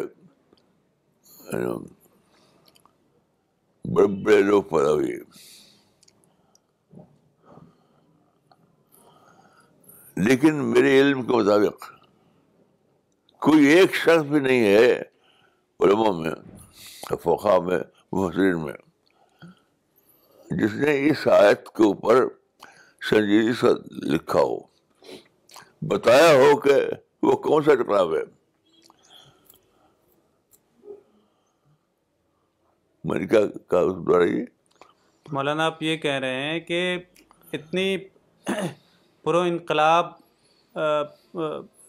بڑے 3.85 4.07
بڑے 4.23 4.43
لوگ 4.43 4.63
پیدا 4.63 4.91
ہوئے۔ 4.91 5.19
لیکن 10.16 10.54
میرے 10.73 11.00
علم 11.00 11.23
کے 11.23 11.33
مطابق 11.33 11.85
کوئی 13.42 13.66
ایک 13.66 13.95
شخص 13.95 14.25
بھی 14.31 14.40
نہیں 14.40 14.64
ہے 14.64 14.90
علماء 15.81 16.11
میں 16.19 16.31
فقہ 17.23 17.59
میں، 17.61 17.78
مفسرین 18.12 18.59
میں، 18.64 18.73
جس 20.50 20.75
نے 20.75 20.92
اس 21.09 21.26
آیت 21.28 21.69
کے 21.76 21.85
اوپر 21.85 22.25
سنجیدگی 23.02 23.52
سے 23.61 23.73
لکھا 24.12 24.40
ہو، 24.40 24.59
بتایا 25.88 26.33
ہو 26.35 26.57
کہ 26.61 26.75
وہ 27.22 27.37
کون 27.46 27.62
سا 27.64 27.75
کتاب 27.83 28.14
ہے۔ 28.16 28.22
میں 33.05 33.18
نے 33.18 33.27
کیا 33.27 33.38
اس 33.38 33.94
دوارا 33.96 34.25
مولانا، 35.27 35.66
آپ 35.66 35.83
یہ 35.83 35.96
کہہ 35.96 36.18
رہے 36.20 36.42
ہیں 36.42 36.61
کہ 36.61 36.81
اتنی 37.53 37.96
پرو 39.23 39.41
انقلاب 39.41 40.07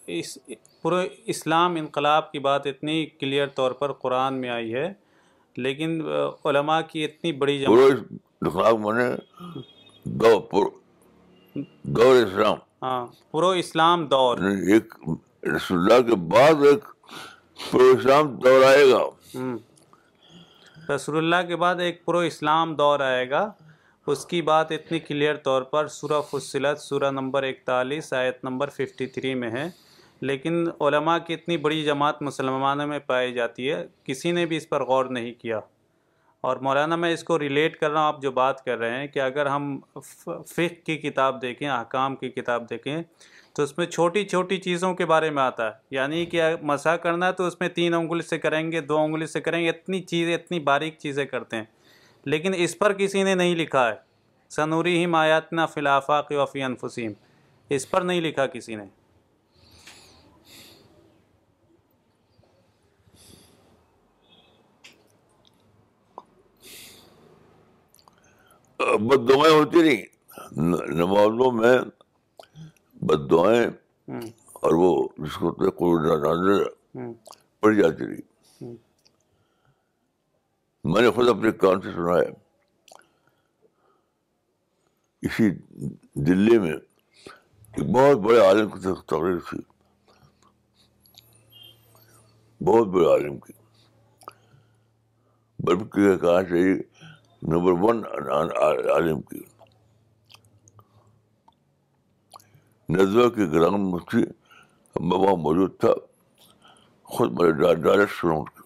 اس 0.06 0.38
پرو 0.82 0.96
اسلام 1.26 1.74
انقلاب 1.76 2.32
کی 2.32 2.38
بات 2.38 2.66
اتنی 2.66 3.06
کلیئر 3.06 3.46
طور 3.46 3.72
پر 3.72 3.92
قرآن 3.92 4.34
میں 4.34 4.48
آئی 4.48 4.74
ہے 4.74 4.92
لیکن 5.56 6.02
علماء 6.44 6.80
کی 6.80 7.04
اتنی 7.04 7.32
بڑی 7.32 7.64
دور 11.84 12.14
اسلام۔ 12.16 12.56
ہاں 12.82 13.06
پرو 13.32 13.48
اسلام 13.48 14.06
دور۔ 14.06 14.38
یعنی 14.38 14.72
ایک 14.72 14.94
رسول 15.56 15.78
اللہ 15.78 16.06
کے 16.06 16.14
بعد 16.14 16.54
ایک 16.66 16.84
پورے 17.70 17.98
اسلام 17.98 18.26
دور 18.36 18.64
آئے 18.66 18.90
گا۔ 18.90 19.02
رسول 20.94 21.16
اللہ 21.16 21.46
کے 21.48 21.56
بعد 21.56 21.74
ایک 21.74 22.04
پرو 22.04 22.18
اسلام 22.18 22.74
دور 22.74 23.00
آئے 23.00 23.30
گا۔ 23.30 23.52
اس 24.06 24.26
کی 24.26 24.42
بات 24.42 24.72
اتنی 24.72 24.98
کلیئر 24.98 25.34
طور 25.34 25.62
پر 25.62 25.86
سورہ 25.86 26.20
فصلت، 26.30 26.78
سورہ 26.78 27.10
نمبر 27.10 27.42
اکتالیس، 27.42 28.12
آیت 28.12 28.44
نمبر 28.44 28.68
ففٹی 28.68 29.06
تھری 29.06 29.34
میں 29.34 29.50
ہے۔ 29.50 29.68
لیکن 30.20 30.64
علماء 30.80 31.18
کی 31.18 31.34
اتنی 31.34 31.56
بڑی 31.56 31.84
جماعت 31.84 32.22
مسلمانوں 32.22 32.86
میں 32.86 32.98
پائی 32.98 33.32
جاتی 33.32 33.70
ہے، 33.70 33.86
کسی 34.04 34.32
نے 34.32 34.46
بھی 34.46 34.56
اس 34.56 34.68
پر 34.68 34.84
غور 34.84 35.04
نہیں 35.04 35.32
کیا۔ 35.32 35.60
اور 36.40 36.56
مولانا، 36.56 36.96
میں 36.96 37.12
اس 37.12 37.24
کو 37.24 37.38
ریلیٹ 37.38 37.76
کر 37.76 37.90
رہا 37.90 38.00
ہوں، 38.00 38.06
آپ 38.06 38.22
جو 38.22 38.30
بات 38.30 38.64
کر 38.64 38.78
رہے 38.78 38.98
ہیں 38.98 39.06
کہ 39.06 39.20
اگر 39.20 39.46
ہم 39.46 39.80
فقہ 40.46 40.86
کی 40.86 40.96
کتاب 40.96 41.42
دیکھیں، 41.42 41.68
احکام 41.68 42.16
کی 42.16 42.28
کتاب 42.28 42.70
دیکھیں، 42.70 43.02
تو 43.52 43.62
اس 43.62 43.78
میں 43.78 43.86
چھوٹی 43.86 44.24
چھوٹی 44.24 44.56
چیزوں 44.56 44.94
کے 44.94 45.06
بارے 45.06 45.30
میں 45.30 45.42
آتا 45.42 45.66
ہے۔ 45.66 45.72
یعنی 45.90 46.26
کہ 46.26 46.42
مسا 46.62 46.96
کرنا 46.96 47.26
ہے 47.26 47.32
تو 47.32 47.46
اس 47.46 47.60
میں 47.60 47.68
تین 47.68 47.94
انگلی 47.94 48.22
سے 48.22 48.38
کریں 48.38 48.72
گے، 48.72 48.80
دو 48.80 48.98
انگلی 48.98 49.26
سے 49.26 49.40
کریں 49.40 49.64
گے، 49.64 49.68
اتنی 49.68 50.02
چیزیں 50.02 50.34
اتنی 50.34 50.60
باریک 50.60 50.94
چیزیں 50.98 51.24
کرتے 51.24 51.56
ہیں۔ 51.56 51.64
لیکن 52.24 52.52
اس 52.56 52.78
پر 52.78 52.92
کسی 52.92 53.22
نے 53.22 53.34
نہیں 53.34 53.54
لکھا 53.54 53.88
ہے۔ 53.88 53.94
سنوری 54.50 54.98
ہی 54.98 55.06
مایاتنا 55.06 55.66
فلافاق 55.66 56.32
وفی 56.32 56.62
انفسیم 56.62 57.12
اس 57.68 57.90
پر 57.90 58.02
نہیں 58.02 58.20
لکھا 58.20 58.46
کسی 58.46 58.74
نے۔ 58.74 58.84
بد 68.78 69.28
دعائیں 69.28 69.54
ہوتی 69.54 69.82
نہیں 69.82 70.02
نمازوں 70.94 71.52
میں 71.52 71.78
بد 72.94 73.30
دعائیں 73.30 73.66
اور 74.52 74.74
وہ 74.74 75.08
جس 75.18 75.36
کو 75.36 75.52
کہتے 75.52 75.64
ہیں 75.64 75.70
قرآن 75.70 76.22
نازل 76.22 76.62
ہم، 76.94 77.12
پڑ 77.60 77.72
جاتی 77.72 78.06
رہی۔ 78.06 78.33
میں 80.84 81.02
نے 81.02 81.10
خود 81.10 81.28
اپنے 81.28 81.52
کان 81.52 81.80
سے 81.80 81.92
سنا 81.92 82.14
ہے۔ 82.14 82.30
اسی 85.22 85.50
دلی 86.14 86.58
میں 86.58 86.72
ایک 86.72 87.90
بہت 87.90 88.16
بڑے 88.16 88.46
عالم 88.46 88.68
کی 88.70 88.80
تقریر 88.80 89.38
تھی۔ 89.38 89.58
بہت 92.64 92.86
بڑے 92.86 93.06
عالم 93.06 93.38
کی۔ 93.38 93.52
بلکہ 95.58 96.16
کہنا 96.16 96.42
چاہیے 96.42 96.74
نمبر 97.42 97.72
ون 97.72 98.04
عالم 98.94 99.22
کی۔ 99.22 99.40
ندوہ 102.88 103.28
کے 103.28 103.46
گرام 103.46 103.88
مفتی 103.88 104.18
میں 105.00 105.18
وہاں 105.18 105.36
موجود 105.36 105.80
تھا۔ 105.80 105.88
خود 107.02 107.40
میں 107.40 107.52
ڈائریکٹ 107.52 108.12
سنا 108.20 108.44
کی 108.44 108.63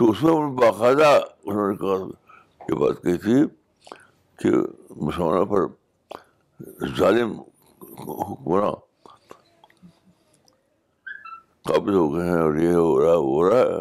تو 0.00 0.10
اس 0.10 0.22
میں 0.22 0.50
باقاعدہ 0.50 1.20
انہوں 1.44 1.70
نے 1.70 1.76
کہا 1.76 2.08
یہ 2.68 2.74
بات 2.74 3.02
کہی 3.02 3.16
تھی 3.18 3.34
کہ 4.36 4.48
مسلمانوں 4.96 5.46
پر 5.46 5.60
ظالم 6.98 7.40
حکمراں 8.30 8.72
قابل 11.64 11.94
ہو 11.94 12.14
گئے 12.14 12.30
ہیں 12.30 12.38
اور 12.38 12.54
یہ 12.54 12.72
ہو 12.72 13.00
رہا 13.00 13.10
ہے، 13.10 13.16
وہ 13.16 13.22
ہو 13.22 13.50
رہا 13.50 13.58
ہے۔ 13.58 13.78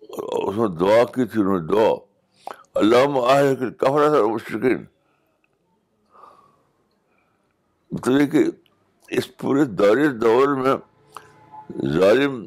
اور 0.00 0.52
اس 0.52 0.58
میں 0.58 0.68
دعا 0.68 1.04
کی 1.04 1.24
تھی، 1.26 1.40
انہوں 1.40 1.60
نے 1.60 1.66
دعا۔ 1.66 1.94
اللہ 2.74 2.96
آہ 3.18 3.54
کفر 3.54 4.08
تھا 4.08 4.26
مشرقین 4.26 4.84
مطلب 7.90 8.32
کہ 8.32 8.44
اس 9.08 9.36
پورے 9.36 9.64
دور 9.64 9.96
دور 10.10 10.48
میں 10.48 10.76
ظالم 11.98 12.46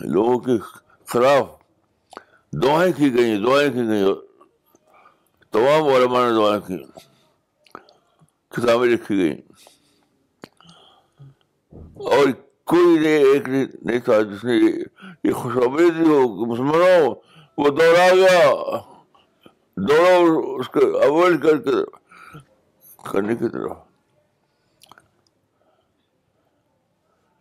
لوگوں 0.00 0.38
کے 0.38 0.52
خلاف 1.06 1.57
دعائیں 2.52 2.92
کی 2.92 3.14
گئی 3.14 3.44
دعائیں 3.44 3.72
کی 3.72 3.86
گئی 3.88 4.14
تمام 5.50 5.84
علماء 5.84 6.28
نے 6.28 6.34
دعائیں 6.34 6.60
کی، 6.60 6.78
کتابیں 8.48 8.86
لکھی 8.86 9.18
گئیں۔ 9.18 9.36
اور 11.94 12.28
کوئی 12.64 12.98
نے 12.98 13.16
ایک 13.16 13.48
نہیں 13.48 13.66
نہیں 13.82 13.98
تھا 13.98 14.22
جس 14.22 14.44
نے 14.44 14.52
یہ 15.24 15.32
خوشخبری 15.32 15.90
دی 15.90 16.04
ہو 16.04 16.28
کہ 16.28 16.52
مسلمانوں، 16.52 17.14
وہ 17.58 17.68
دور 17.68 17.98
آ 17.98 18.14
گیا۔ 18.14 18.54
دونوں 19.76 20.42
اس 20.42 20.68
کو 20.68 20.80
اوائڈ 20.80 21.42
کر 21.42 21.56
کے 21.56 21.70
کرنے 23.12 23.36
کی 23.36 23.48
طرف۔ 23.48 23.72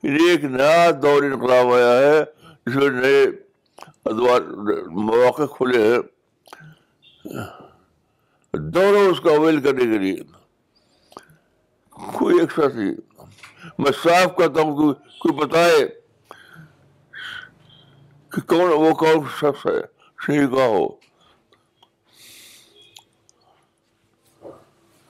یعنی 0.03 0.29
ایک 0.29 0.43
نیا 0.43 0.91
دور 1.01 1.23
انقلاب 1.23 1.73
آیا 1.73 1.97
ہے، 1.99 2.23
جس 2.65 2.75
میں 2.75 2.89
نئے 2.89 3.46
مواقع 4.91 5.45
کھلے 5.45 5.93
ہیں۔ 5.93 5.99
دونوں 8.53 9.07
اس 9.07 9.19
کو 9.19 9.29
اویل 9.29 9.61
کرنے 9.61 9.83
کے 9.83 9.97
لیے۔ 9.97 10.15
کوئی 11.89 12.39
ایک 12.39 12.51
ساتھ 12.51 12.75
نہیں۔ 12.75 12.95
میں 13.79 13.91
صاف 14.03 14.35
کرتا 14.35 14.61
ہوں 14.61 14.93
کہ 14.93 15.17
کوئی 15.17 15.45
بتائے 15.45 15.87
کہ 18.29 18.41
کون 18.47 18.59
وہ 18.59 18.93
کون 18.95 19.25
شخص 19.37 19.65
ہے 19.65 19.81
صحیح 20.27 20.47
کا 20.47 20.65
ہو۔ 20.65 20.87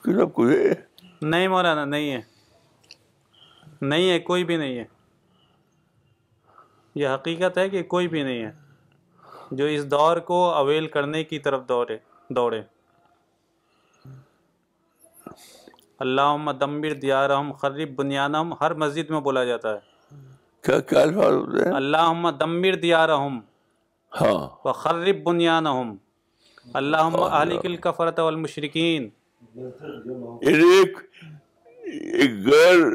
سب 0.06 0.34
کچھ 0.34 0.52
ہے؟ 0.52 0.74
نہیں 1.22 1.48
مولانا، 1.48 1.86
نہیں 1.86 2.12
ہے۔ 2.12 2.22
نہیں 3.82 4.10
ہے، 4.10 4.20
کوئی 4.20 4.44
بھی 4.44 4.58
نہیں 4.58 4.78
ہے۔ 4.78 4.86
یہ 6.96 7.08
حقیقت 7.08 7.58
ہے 7.58 7.70
کہ 7.70 7.84
کوئی 7.84 8.08
بھی 8.08 8.24
نہیں 8.24 8.46
ہے۔ 8.46 8.67
جو 9.52 9.66
اس 9.66 9.92
دور 9.92 10.18
کو 10.18 10.54
اویل 10.54 10.88
کرنے 10.88 11.24
کی 11.24 11.40
طرف 11.40 11.62
دوڑے 11.68 11.98
دوڑے۔ 12.30 12.62
اللہ 16.00 16.52
دمبر 16.60 16.94
دیارہم 16.94 17.52
خرب 17.52 17.96
بنیانہم 17.96 18.54
ہر 18.62 18.74
مسجد 18.74 19.10
میں 19.10 19.20
بولا 19.20 19.44
جاتا 19.44 19.74
ہے۔ 19.74 19.80
کیا 20.62 20.80
کیا 20.80 21.02
الفاظ 21.02 21.34
ہوتے 21.34 21.66
ہیں 21.66 21.72
اللہ 21.72 22.32
دمبر 22.40 22.76
دیارہم۔ 22.76 23.40
ہاں۔ 24.22 24.74
خرب 24.74 25.24
بنیانہم۔ 25.24 25.96
اللہم 26.74 27.24
اہلک 27.24 27.66
الکفرت 27.66 28.20
والمشرکین۔ 28.20 29.10
یعنی 30.42 30.78
ایک 30.78 30.98
ایک 32.14 32.32
غیر 32.46 32.86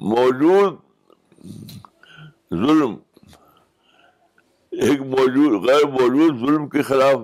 موجود 0.00 0.74
ظلم۔ 2.54 2.96
ایک 4.72 5.00
موجود 5.00 5.68
غیر 5.68 5.86
موجود 5.86 6.40
ظلم 6.40 6.68
کے 6.68 6.82
خلاف 6.82 7.16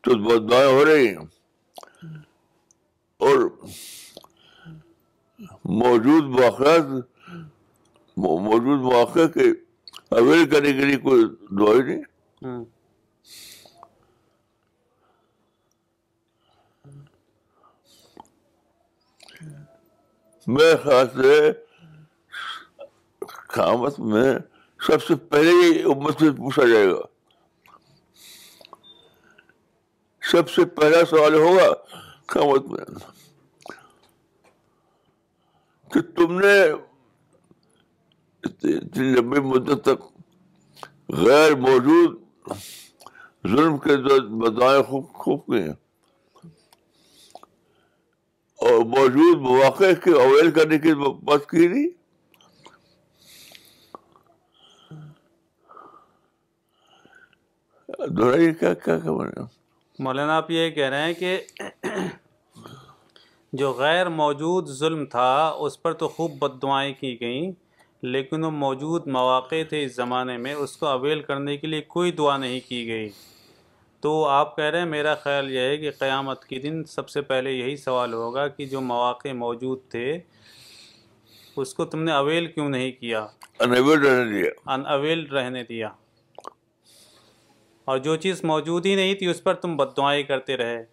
تو 0.00 0.14
بدوائیں 0.14 0.72
ہو 0.72 0.84
رہی 0.84 1.08
ہیں۔ 1.08 1.26
اور 3.18 3.38
موجود 5.64 6.40
واقعات 6.40 6.84
موجود 8.16 8.80
مواقع 8.80 9.26
کے 9.34 9.50
اویل 10.08 10.50
کرنے 10.50 10.72
کے 10.72 10.84
لیے 10.84 10.96
کوئی 10.96 11.24
دعائی 11.50 11.82
نہیں۔ 11.82 12.02
میرے 20.46 20.76
خیال 20.76 21.06
سے 21.08 21.52
قیامت 23.26 24.00
میں 24.00 24.38
سب 24.86 25.02
سے 25.02 25.14
پہلے 25.14 25.50
یہ 25.50 25.84
امت 25.84 26.18
سے 26.18 26.30
پوچھا 26.30 26.62
جائے 26.68 26.88
گا۔ 26.88 27.00
سب 30.30 30.50
سے 30.50 30.64
پہلا 30.64 31.04
سوال 31.04 31.34
ہوگا 31.34 31.72
قیامت 32.26 32.64
میں۔ 32.66 32.84
کہ 35.92 36.00
تم 36.00 36.40
نے 36.40 36.62
اتنی 38.44 39.02
لمبی 39.02 39.40
مدت 39.40 39.84
تک 39.84 40.02
غیر 41.08 41.54
موجود 41.54 42.22
ظلم 43.48 43.78
کے 43.78 43.96
بدائیں 44.20 44.82
خوب 44.82 45.12
خوب 45.12 45.46
کی 45.46 45.68
اور 48.56 48.84
موجود 48.84 49.38
مواقع 49.38 49.84
کے 50.04 50.10
اویل 50.10 50.50
کرنے 50.50 50.78
کی 50.78 50.94
بات 50.94 51.50
کی 51.50 51.68
نہیں 51.68 52.01
کیا 58.06 58.74
کیا 58.74 58.98
خبر 58.98 59.30
مولانا 59.98 60.36
آپ 60.36 60.50
یہ 60.50 60.70
کہہ 60.70 60.88
رہے 60.88 61.02
ہیں 61.02 61.12
کہ 61.12 61.40
جو 63.52 63.72
غیر 63.72 64.08
موجود 64.08 64.68
ظلم 64.68 65.04
تھا 65.04 65.56
اس 65.58 65.82
پر 65.82 65.92
تو 65.92 66.08
خوب 66.08 66.32
بد 66.38 66.62
دعائیں 66.62 66.94
کی 67.00 67.20
گئیں 67.20 67.52
لیکن 68.02 68.44
وہ 68.44 68.50
موجود 68.50 69.06
مواقع 69.06 69.54
تھے 69.68 69.84
اس 69.84 69.96
زمانے 69.96 70.36
میں 70.36 70.54
اس 70.54 70.76
کو 70.76 70.86
اویل 70.86 71.20
کرنے 71.20 71.56
کے 71.56 71.66
لیے 71.66 71.80
کوئی 71.80 72.12
دعا 72.12 72.36
نہیں 72.36 72.60
کی 72.68 72.86
گئی۔ 72.86 73.08
تو 74.00 74.24
آپ 74.24 74.56
کہہ 74.56 74.64
رہے 74.64 74.78
ہیں 74.78 74.86
میرا 74.86 75.14
خیال 75.14 75.50
یہ 75.50 75.60
ہے 75.60 75.76
کہ 75.76 75.90
قیامت 75.98 76.44
کے 76.44 76.58
دن 76.58 76.84
سب 76.84 77.08
سے 77.08 77.22
پہلے 77.22 77.52
یہی 77.52 77.76
سوال 77.76 78.12
ہوگا 78.12 78.48
کہ 78.48 78.66
جو 78.66 78.80
مواقع 78.80 79.32
موجود 79.32 79.78
تھے 79.88 80.18
اس 81.56 81.74
کو 81.74 81.84
تم 81.84 82.02
نے 82.02 82.12
اویل 82.12 82.46
کیوں 82.46 82.68
نہیں 82.68 82.92
کیا؟ 82.92 83.26
انویل 83.58 83.98
رہنے 83.98 84.32
دیا۔ 84.32 84.72
ان 84.74 84.86
اویل 84.86 85.26
رہنے 85.26 85.64
دیا۔ 85.68 85.88
اور 87.84 87.98
جو 87.98 88.16
چیز 88.16 88.44
موجود 88.44 88.86
ہی 88.86 88.94
نہیں 88.94 89.14
تھی 89.14 89.26
اس 89.26 89.42
پر 89.42 89.54
تم 89.54 89.76
بد 89.76 89.96
دعائیں 89.96 90.22
کرتے 90.22 90.56
رہے۔ 90.56 90.84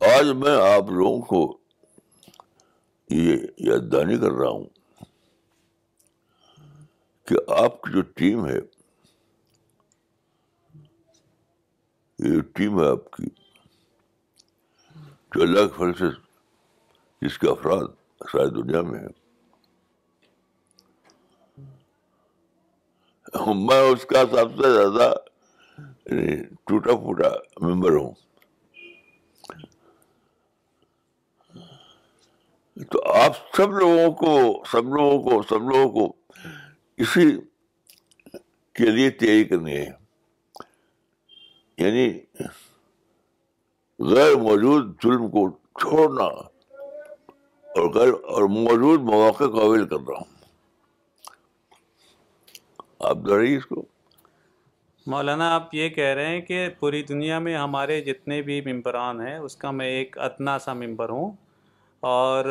آج 0.00 0.26
میں 0.36 0.56
آپ 0.74 0.90
لوگوں 0.90 1.20
کو 1.22 1.58
یہ 3.10 3.36
یاددانی 3.58 4.18
کر 4.18 4.32
رہا 4.32 4.48
ہوں 4.48 4.64
کہ 7.24 7.52
آپ 7.52 7.82
کی 7.82 7.92
جو 7.92 8.02
ٹیم 8.02 8.46
ہے، 8.46 8.58
یہ 12.18 12.40
ٹیم 12.40 12.80
ہے 12.80 12.88
آپ 12.88 13.10
کی، 13.10 13.26
جو 15.34 15.42
اللہ 15.42 15.66
کے 15.66 15.74
فضل 15.76 15.94
سے 15.94 16.14
جس 17.22 17.38
کے 17.38 17.48
افراد 17.48 17.95
ساری 18.32 18.62
دنیا 18.62 18.82
میں 18.82 19.00
ہیں 19.00 19.26
میں 23.54 23.80
اس 23.80 24.04
کا 24.04 24.22
سب 24.30 24.62
سے 24.62 24.74
زیادہ 24.74 25.14
یعنی 26.06 26.44
ٹوٹا 26.44 26.92
پھوٹا 26.92 27.28
ممبر 27.60 27.90
ہوں۔ 27.90 28.10
تو 32.84 33.12
آپ 33.12 33.56
سب 33.56 33.70
لوگوں 33.70 34.12
کو، 34.12 34.64
سب 34.70 34.84
لوگوں 34.84 35.30
کو، 35.30 35.42
سب 35.42 35.62
لوگوں 35.62 35.88
کو 35.88 36.16
اسی 36.96 37.40
کے 38.72 38.90
لیے 38.90 39.10
تیاری 39.10 39.44
کرنی 39.44 39.76
ہے۔ 39.76 39.90
یعنی 41.78 42.20
غیر 43.98 44.36
موجود 44.36 44.96
ظلم 45.02 45.30
کو 45.30 45.50
چھوڑنا۔ 45.50 46.55
اور 47.76 47.90
غیر 47.94 48.12
اور 48.24 48.42
موجود 48.42 49.00
مواقع 49.00 49.44
کو 49.44 49.60
اویل 49.60 49.86
کرنا 49.86 50.18
آپ 52.98 53.16
دوڑیے 53.16 53.56
اس 53.56 53.66
کو۔ 53.66 53.84
مولانا 55.06 55.54
آپ 55.54 55.74
یہ 55.74 55.88
کہہ 55.88 56.04
رہے 56.04 56.26
ہیں 56.26 56.40
کہ 56.40 56.68
پوری 56.80 57.02
دنیا 57.02 57.38
میں 57.38 57.56
ہمارے 57.56 58.00
جتنے 58.00 58.42
بھی 58.42 58.60
ممبران 58.60 59.20
ہیں 59.20 59.38
اس 59.38 59.56
کا 59.56 59.70
میں 59.70 59.86
ایک 59.86 60.18
ادنا 60.18 60.58
سا 60.58 60.72
ممبر 60.72 61.08
ہوں 61.08 61.30
اور 62.00 62.44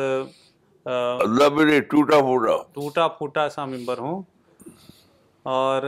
اللہ 1.20 1.48
میرے 1.54 1.80
ٹوٹا 1.80 2.18
پھوٹا۔ 2.20 2.56
ٹوٹا 2.72 3.08
پھوٹا 3.08 3.48
سا 3.48 3.64
ممبر 3.64 3.98
ہوں۔ 3.98 4.22
اور 5.42 5.82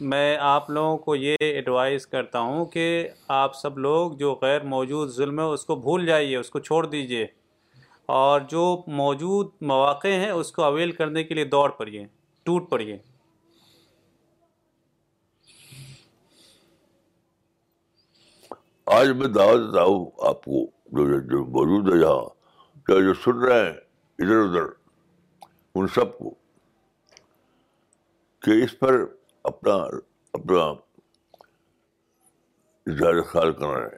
میں 0.00 0.36
آپ 0.40 0.70
لوگوں 0.70 0.96
کو 0.96 1.16
یہ 1.16 1.36
ایڈوائز 1.40 2.06
کرتا 2.06 2.38
ہوں 2.40 2.64
کہ 2.64 3.08
آپ 3.28 3.56
سب 3.56 3.78
لوگ 3.78 4.12
جو 4.12 4.38
غیر 4.42 4.62
موجود 4.62 5.08
ظلم 5.08 5.40
ہے 5.40 5.44
اس 5.44 5.64
کو 5.64 5.76
بھول 5.76 6.06
جائیے 6.06 6.36
اس 6.36 6.50
کو 6.50 6.58
چھوڑ 6.58 6.86
دیجیے 6.86 7.26
اور 8.08 8.40
جو 8.40 8.84
موجود 8.86 9.50
مواقع 9.60 10.08
ہیں 10.08 10.30
اس 10.30 10.52
کو 10.52 10.64
اویل 10.64 10.92
کرنے 10.92 11.24
کے 11.24 11.34
لیے 11.34 11.44
دوڑ 11.44 11.70
پڑیے 11.70 12.06
ٹوٹ 12.42 12.70
پڑیے۔ 12.70 12.98
آج 18.86 19.08
میں 19.08 19.28
دعوت 19.28 19.60
دیتا 19.60 19.82
ہوں 19.82 20.10
آپ 20.28 20.44
کو 20.44 20.64
جو 20.92 21.20
جو 21.20 21.44
موجود 21.44 21.94
ہے 21.94 21.98
یہاں 22.00 22.28
چاہے 22.88 23.02
جو 23.02 23.14
سن 23.14 23.38
رہے 23.38 23.62
ہیں 23.62 23.76
ادھر 24.18 24.36
ادھر 24.36 24.64
ان 25.74 25.86
سب 25.86 26.18
کو 26.18 26.34
کہ 28.42 28.50
اس 28.64 28.78
پر 28.78 29.04
اپنا 29.42 29.74
اپنا 30.32 30.62
اظہار 32.86 33.22
خیال 33.22 33.52
کرنا 33.52 33.78
ہے۔ 33.78 33.96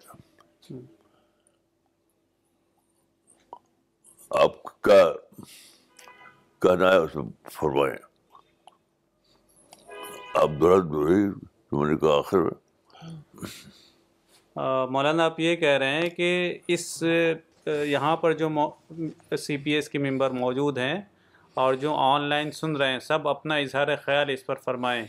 آپ 4.31 4.81
کا 4.81 5.13
کہنا 6.63 6.93
ہے 6.93 6.97
اس 6.97 7.15
میں 7.17 7.25
فرمائیں۔ 7.53 7.97
آپ 10.35 10.51
درد 10.61 10.93
دوہری 10.93 11.25
میں 11.73 11.91
نے 11.91 11.97
کہا 11.97 12.19
آخر 12.19 12.39
میں۔ 12.39 12.59
مولانا، 14.91 15.25
آپ 15.25 15.41
یہ 15.41 15.57
کہہ 15.57 15.79
رہے 15.79 15.95
ہیں 15.95 16.09
کہ 16.11 16.59
اس 16.69 17.03
یہاں 17.67 18.17
پر 18.17 18.33
جو 18.33 18.49
سی 19.39 19.57
پی 19.57 19.71
ایس 19.71 19.89
کے 19.89 19.99
ممبر 19.99 20.31
موجود 20.31 20.79
ہیں 20.79 21.01
اور 21.55 21.75
جو 21.75 21.95
آن 21.95 22.29
لائن 22.29 22.51
سن 22.51 22.77
رہے 22.77 22.93
ہیں، 22.93 23.01
سب 23.01 23.29
اپنا 23.29 23.57
اظہار 23.57 23.97
خیال 23.97 24.31
اس 24.31 24.47
پر 24.47 24.55
فرمائیں۔ 24.55 25.07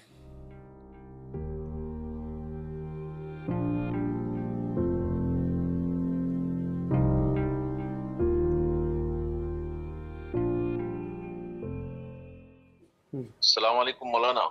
السلام 13.51 13.77
علیکم 13.79 14.07
مولانا۔ 14.07 14.41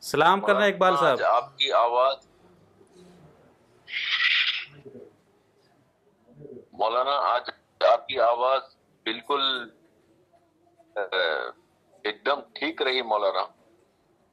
سلام 0.00 0.40
کرنا 0.40 0.64
اقبال 0.64 0.96
صاحب۔ 0.96 1.22
آپ 1.22 1.58
کی 1.58 1.72
آواز۔ 1.72 2.16
مولانا 6.72 7.10
آج 7.10 7.50
آپ 7.80 8.08
کی 8.08 8.20
آواز 8.20 8.62
بالکل 9.02 9.70
ایک 12.04 12.26
دم 12.26 12.40
ٹھیک 12.54 12.82
رہی 12.82 13.02
مولانا۔ 13.02 13.42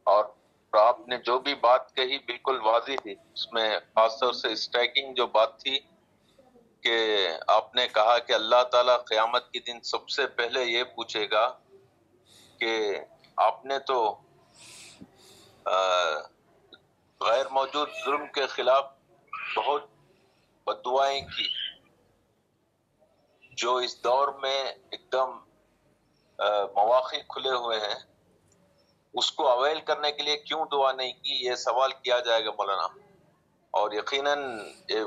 اور 0.03 0.25
آپ 0.71 1.07
نے 1.07 1.17
جو 1.17 1.39
بھی 1.39 1.55
بات 1.55 1.95
کہی 1.95 2.17
بالکل 2.17 2.61
واضح 2.61 2.91
تھی۔ 3.03 3.15
اس 3.33 3.53
میں 3.53 3.79
خاص 3.95 4.19
طور 4.19 4.33
سے 4.33 4.51
اسٹیکنگ 4.51 5.13
جو 5.13 5.27
بات 5.27 5.59
تھی 5.59 5.79
کہ 6.81 7.27
آپ 7.47 7.75
نے 7.75 7.87
کہا 7.87 8.17
کہ 8.17 8.33
اللہ 8.33 8.63
تعالیٰ 8.71 9.03
قیامت 9.03 9.51
کے 9.51 9.59
دن 9.59 9.81
سب 9.81 10.09
سے 10.09 10.27
پہلے 10.27 10.63
یہ 10.63 10.83
پوچھے 10.83 11.29
گا 11.31 11.57
کہ 12.57 12.99
آپ 13.37 13.65
نے 13.65 13.79
تو 13.79 14.17
غیر 17.19 17.47
موجود 17.51 17.89
ظلم 18.05 18.27
کے 18.27 18.47
خلاف 18.47 18.85
بہت 19.55 19.83
بدعائیں 20.65 21.21
کی، 21.27 21.47
جو 23.51 23.75
اس 23.75 24.03
دور 24.03 24.27
میں 24.27 24.63
ایک 24.91 25.11
دم 25.11 25.29
مواقع 26.75 27.15
کھلے 27.29 27.49
ہوئے 27.49 27.79
ہیں۔ 27.79 27.99
اس 29.13 29.31
کو 29.31 29.47
اویل 29.47 29.81
کرنے 29.81 30.11
کے 30.11 30.23
لیے 30.23 30.37
کیوں 30.37 30.65
دعا 30.71 30.91
نہیں 30.91 31.13
کی؟ 31.13 31.45
یہ 31.45 31.55
سوال 31.55 31.91
کیا 31.91 32.19
جائے 32.19 32.45
گا 32.45 32.51
مولانا؟ 32.51 32.85
اور 33.71 33.91
یقیناً 33.91 34.59
یہ 34.89 35.01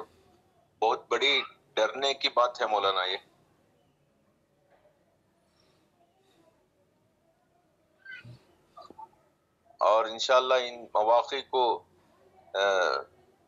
بہت 0.78 1.08
بڑی 1.08 1.42
ڈرنے 1.74 2.14
کی 2.14 2.28
بات 2.28 2.60
ہے 2.60 2.66
مولانا 2.66 3.04
یہ۔ 3.04 3.16
اور 9.78 10.04
انشاءاللہ 10.04 10.54
ان 10.54 10.82
مواقع 10.94 11.40
کو 11.50 11.64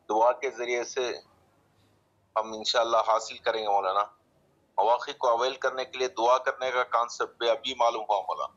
دعا 0.08 0.32
کے 0.32 0.50
ذریعے 0.50 0.84
سے 0.84 1.10
ہم 2.36 2.52
انشاءاللہ 2.52 2.96
حاصل 3.08 3.38
کریں 3.38 3.62
گے 3.62 3.68
مولانا۔ 3.68 4.02
مواقع 4.78 5.10
کو 5.18 5.28
اویل 5.28 5.56
کرنے 5.56 5.84
کے 5.84 5.98
لیے 5.98 6.08
دعا 6.08 6.38
کرنے 6.38 6.70
کا 6.70 6.82
کانسیپٹ 6.82 7.38
بھی 7.38 7.48
ابھی 7.50 7.74
معلوم 7.74 8.04
ہوا 8.08 8.20
مولانا 8.20 8.56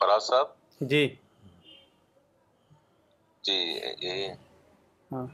فراز 0.00 0.22
صاحب؟ 0.22 0.46
جی۔ 0.80 1.06
جی 3.44 3.56
یہ 4.00 4.32
ہاں۔ 5.12 5.26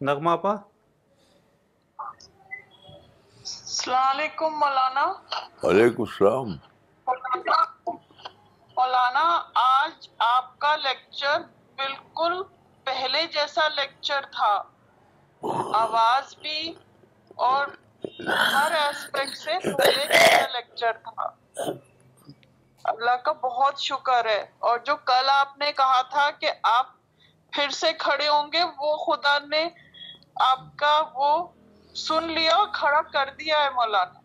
نغمہ 0.00 0.36
پا 0.36 0.54
السلام 3.80 4.06
علیکم 4.06 4.58
مولانا۔ 4.58 5.12
وعلیکم 5.62 6.02
السلام۔ 6.02 6.48
مولانا 8.76 9.42
آج 9.54 10.08
آپ 10.18 10.58
کا 10.58 10.76
لیکچر 10.76 11.38
بالکل 11.76 12.42
پہلے 12.84 13.26
جیسا 13.26 13.68
لیکچر 13.68 14.20
تھا۔ 14.32 14.62
آواز 15.74 16.34
بھی 16.42 16.74
اور 17.34 17.66
ہر 18.52 18.72
ایسپیکٹ 18.72 19.36
سے 19.36 19.58
پہلے 19.58 20.06
جیسا 20.06 20.46
لیکچر 20.52 20.92
تھا۔ 20.92 21.22
اللہ 22.84 23.16
کا 23.16 23.32
بہت 23.32 23.78
شکر 23.78 24.24
ہے۔ 24.24 24.50
اور 24.58 24.78
جو 24.78 24.96
کل 24.96 25.28
آپ 25.28 25.58
نے 25.58 25.72
کہا 25.72 26.02
تھا 26.02 26.30
کہ 26.30 26.52
آپ 26.62 26.86
پھر 27.52 27.70
سے 27.70 27.92
کھڑے 27.92 28.28
ہوں 28.28 28.52
گے 28.52 28.62
وہ 28.78 28.96
خدا 28.96 29.38
نے 29.38 29.68
آپ 30.40 30.58
کا 30.76 31.02
وہ 31.14 31.48
سن 31.94 32.24
لیا، 32.32 32.56
کھڑا 32.72 33.02
کر 33.02 33.30
دیا 33.34 33.62
ہے 33.64 33.70
مولانا۔ 33.70 34.18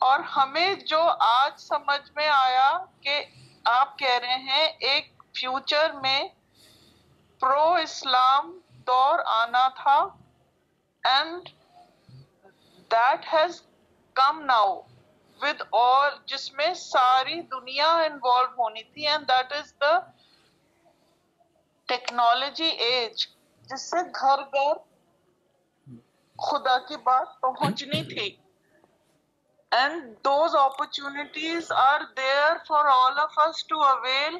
اور 0.00 0.20
ہمیں 0.36 0.74
جو 0.74 1.00
آج 1.20 1.60
سمجھ 1.60 2.10
میں 2.16 2.28
آیا 2.28 2.70
کہ 3.00 3.24
آپ 3.64 3.98
کہہ 3.98 4.18
رہے 4.22 4.36
ہیں، 4.36 4.66
ایک 4.80 5.22
فیوچر 5.34 5.92
میں 5.92 6.20
پرو 7.40 7.72
اسلام 7.72 8.58
دور 8.86 9.18
آنا 9.24 9.68
تھا 9.68 9.96
and 11.04 11.48
that 12.90 13.26
has 13.32 13.62
come 14.16 14.40
now 14.44 14.80
with 15.40 15.62
all 15.72 16.10
جس 16.26 16.52
میں 16.52 16.74
ساری 16.74 17.40
دنیا 17.42 17.90
انوالو 17.98 18.62
ہونی 18.62 18.82
تھی 18.82 19.06
and 19.08 19.28
that 19.28 19.52
is 19.52 19.74
the 19.80 19.98
technology 21.88 22.68
age 22.86 23.26
جس 23.68 23.90
سے 23.90 23.96
گھر 24.20 24.42
گھر 24.42 24.76
خدا 26.38 26.76
کی 26.78 26.96
بات 27.04 27.40
پہنچنی 27.40 28.02
تھی۔ 28.04 28.28
And 29.72 30.02
those 30.24 30.54
opportunities 30.56 31.72
are 31.72 32.00
there 32.16 32.56
for 32.68 32.84
all 32.84 33.18
of 33.18 33.38
us 33.38 33.66
to 33.66 33.80
avail 33.82 34.36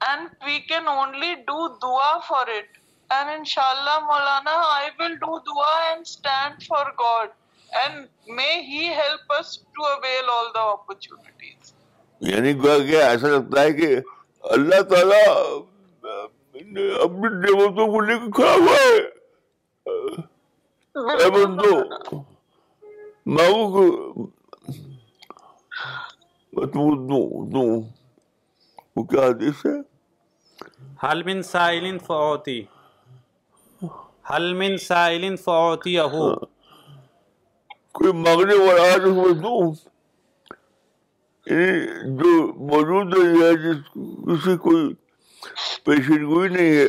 and 0.00 0.28
we 0.44 0.58
can 0.60 0.88
only 0.88 1.34
do 1.46 1.68
دعا 1.82 2.16
فار 2.18 2.48
اٹ 2.48 2.78
اینڈ 3.10 3.30
ان 3.30 3.44
شاء 3.44 3.68
اللہ 3.68 3.98
مولانا 3.98 4.54
آئی 4.66 4.90
ول 4.98 5.14
ڈو 5.14 5.38
دعا 5.38 5.72
and 5.84 6.00
stand 6.00 6.62
for 6.62 6.86
God 6.98 7.30
and 7.70 8.06
may 8.36 8.50
he 8.60 8.88
help 8.94 9.32
us 9.32 9.58
to 9.58 9.86
avail 9.86 10.30
all 10.30 10.46
the 10.54 10.62
opportunities 10.70 11.72
یعنی 12.20 12.52
کہ 12.54 13.02
ایسا 13.02 13.26
لگتا 13.26 13.62
ہے 13.62 13.72
کہ 13.72 13.96
اللہ 14.42 14.82
تعالیٰ 14.90 15.26
اپنی 17.02 17.28
نعمتوں 17.28 17.86
کو 17.86 18.00
لے 18.00 18.18
کے 18.18 18.30
کھڑا 18.30 18.52
ہوا 18.52 18.76
ہے۔ 18.78 19.02
مانگو 23.26 23.70
کو 23.70 23.88
میں 26.52 26.66
تم 26.66 26.72
کو 26.72 26.94
دوں 26.98 27.46
دوں 27.52 27.70
وہ 28.96 29.02
کیا 29.04 29.22
حدیث 29.22 29.64
ہے 29.66 29.72
حل 31.02 31.22
من 31.22 31.42
سائل 31.42 31.98
فعوتی 32.06 32.60
حل 34.30 34.52
من 34.52 34.76
سائل 34.78 35.36
فعوتی 35.36 35.96
کوئی 37.92 38.12
مانگنے 38.20 38.56
والا 38.56 38.84
ہے 38.84 38.98
تو 38.98 39.10
میں 39.14 39.32
دوں 39.42 39.72
جو 42.18 42.32
موجود 42.68 43.18
ہے 43.18 43.52
جس 43.64 43.82
کسی 44.28 44.56
کوئی 44.58 44.92
پیشن 45.86 46.24
گوئی 46.26 46.48
نہیں 46.48 46.72
ہے 46.72 46.86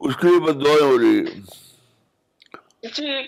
اس 0.00 0.16
کے 0.16 0.28
لیے 0.28 0.40
بد 0.40 0.64
دعائیں 0.64 0.82
ہو 0.82 0.98
رہی 0.98 1.18
ہے 1.18 1.61
جی۔ 2.82 3.22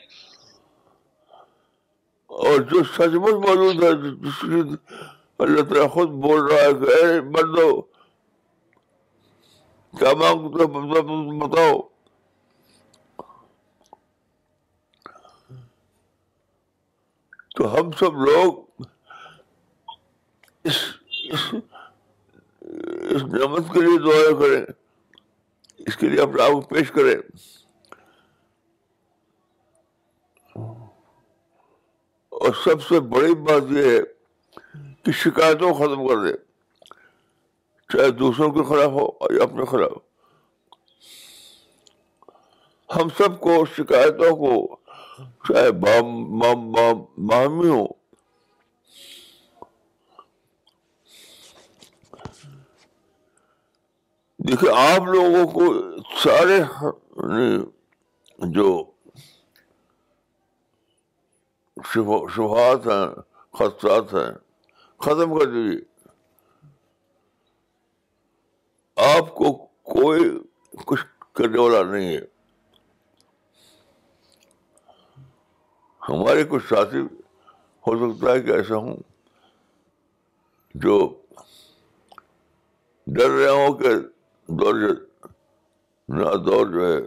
اور 2.26 2.60
جو 2.60 2.84
سچ 2.84 3.14
مچ 3.14 3.34
موجود 3.34 3.82
ہے 3.82 3.92
جس 4.10 4.40
کی 4.40 4.60
اللہ 5.38 5.62
تعالیٰ 5.62 5.90
خود 5.90 6.10
بول 6.10 6.40
رہا 6.40 6.62
ہے 6.62 6.72
کہ، 6.72 6.92
اے 6.94 7.20
بندو، 7.20 7.82
کیا 9.94 10.12
مانگتے 10.14 10.66
بتاؤ؟ 11.38 11.80
تو 17.56 17.74
ہم 17.74 17.92
سب 17.92 18.14
لوگ 18.14 18.82
اس 20.64 20.78
اس 21.30 21.54
اس 23.10 23.22
نعمت 23.22 23.74
کے 23.74 23.80
لیے 23.80 23.98
دعا 23.98 24.40
کریں، 24.40 24.64
اس 25.78 25.96
کے 25.96 26.08
لیے 26.08 26.20
اپنے 26.20 26.42
آپ 26.42 26.50
کو 26.50 26.60
پیش 26.60 26.90
کریں۔ 26.90 27.16
اور 32.44 32.54
سب 32.64 32.82
سے 32.82 33.00
بڑی 33.00 33.34
بات 33.34 33.62
یہ 33.70 33.84
ہے 33.84 34.00
کہ 35.02 35.12
شکایتوں 35.12 35.74
کو 35.74 35.74
ختم 35.74 36.08
کر 36.08 36.16
دے 36.16 36.32
چاہے 37.92 38.10
دوسروں 38.10 38.50
کے 38.50 38.62
خلاف 38.62 38.90
ہو 38.90 39.08
یا 39.30 39.42
اپنے 39.42 39.64
خلاف۔ 39.64 39.92
ہم 42.96 43.08
سب 43.08 43.40
کو 43.40 43.64
شکایتوں 43.76 44.36
کو، 44.36 44.76
چاہے 45.48 45.72
مامی 47.18 47.68
ہو۔ 47.68 47.86
دیکھیے 54.38 54.70
آپ 54.70 55.00
لوگوں 55.00 55.46
کو 55.46 55.74
سارے 56.22 56.60
جو 58.38 58.84
شبہات 61.82 62.86
ہیں 62.86 63.06
خدشات 63.52 64.14
ہیں۔ 64.14 64.32
ختم 64.98 65.38
کر 65.38 65.44
دیجیے۔ 65.44 65.80
آپ 69.16 69.34
کو 69.34 69.52
کوئی 69.82 70.42
کچھ 70.86 71.04
کرنے 71.32 71.60
والا 71.60 71.82
نہیں 71.82 72.16
ہے۔ 72.16 72.20
ہمارے 76.08 76.44
کچھ 76.44 76.66
ساتھی 76.68 76.98
ہو 77.86 78.14
سکتا 78.14 78.32
ہے 78.32 78.40
کہ 78.40 78.50
ایسا 78.50 78.76
ہوں 78.76 78.96
جو 80.74 81.22
ڈر 83.06 83.30
رہے 83.30 83.48
ہوں 83.48 83.78
کہ 83.78 83.88
دور 84.46 84.74
نہ 86.08 86.36
دور 86.36 86.66
جو 86.66 86.86
ہے، 86.86 86.98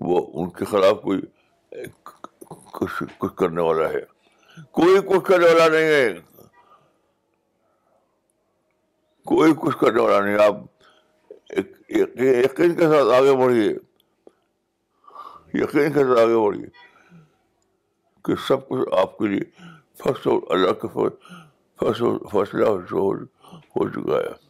وہ 0.00 0.26
ان 0.34 0.50
کے 0.50 0.64
خلاف 0.64 1.02
کوئی 1.02 1.20
کچھ 2.76 3.02
کچھ 3.18 3.36
کرنے 3.36 3.62
والا 3.62 3.88
ہے۔ 3.88 4.00
کوئی 4.72 4.98
کچھ 5.06 5.24
کرنے 5.26 5.46
والا 5.46 5.68
نہیں 5.68 5.88
ہے۔ 5.88 6.12
کوئی 9.24 9.52
کچھ 9.60 9.78
کرنے 9.78 10.02
والا 10.02 10.20
نہیں۔ 10.20 10.38
آپ 10.44 10.54
یقین 11.90 12.74
کے 12.74 12.82
ساتھ 12.82 13.14
آگے 13.14 13.36
بڑھیے۔ 13.36 13.70
یقین 15.54 15.92
کے 15.92 16.04
ساتھ 16.04 16.20
آگے 16.20 16.46
بڑھیے 16.46 16.66
کہ 18.24 18.34
سب 18.48 18.68
کچھ 18.68 18.94
آپ 18.98 19.18
کے 19.18 19.26
لیے 19.26 19.44
فرسٹ 19.98 20.28
اللہ 20.48 20.72
کے 20.72 20.88
فیصلہ 22.30 22.66
ہو 22.66 23.88
چکا 23.88 24.16
ہے۔ 24.16 24.45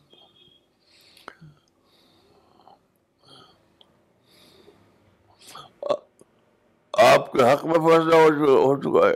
آپ 7.05 7.33
کے 7.33 7.43
حق 7.43 7.65
میں 7.65 7.79
فیصلہ 7.87 8.15
ہو 8.15 8.77
چکا 8.83 9.09
ہے۔ 9.09 9.15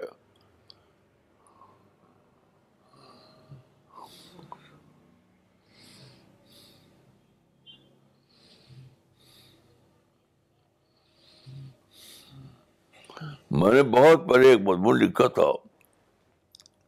میں 13.50 13.72
نے 13.72 13.82
بہت 13.82 14.28
پہلے 14.28 14.48
ایک 14.48 14.60
مضمون 14.60 14.98
لکھا 14.98 15.26
تھا 15.28 15.50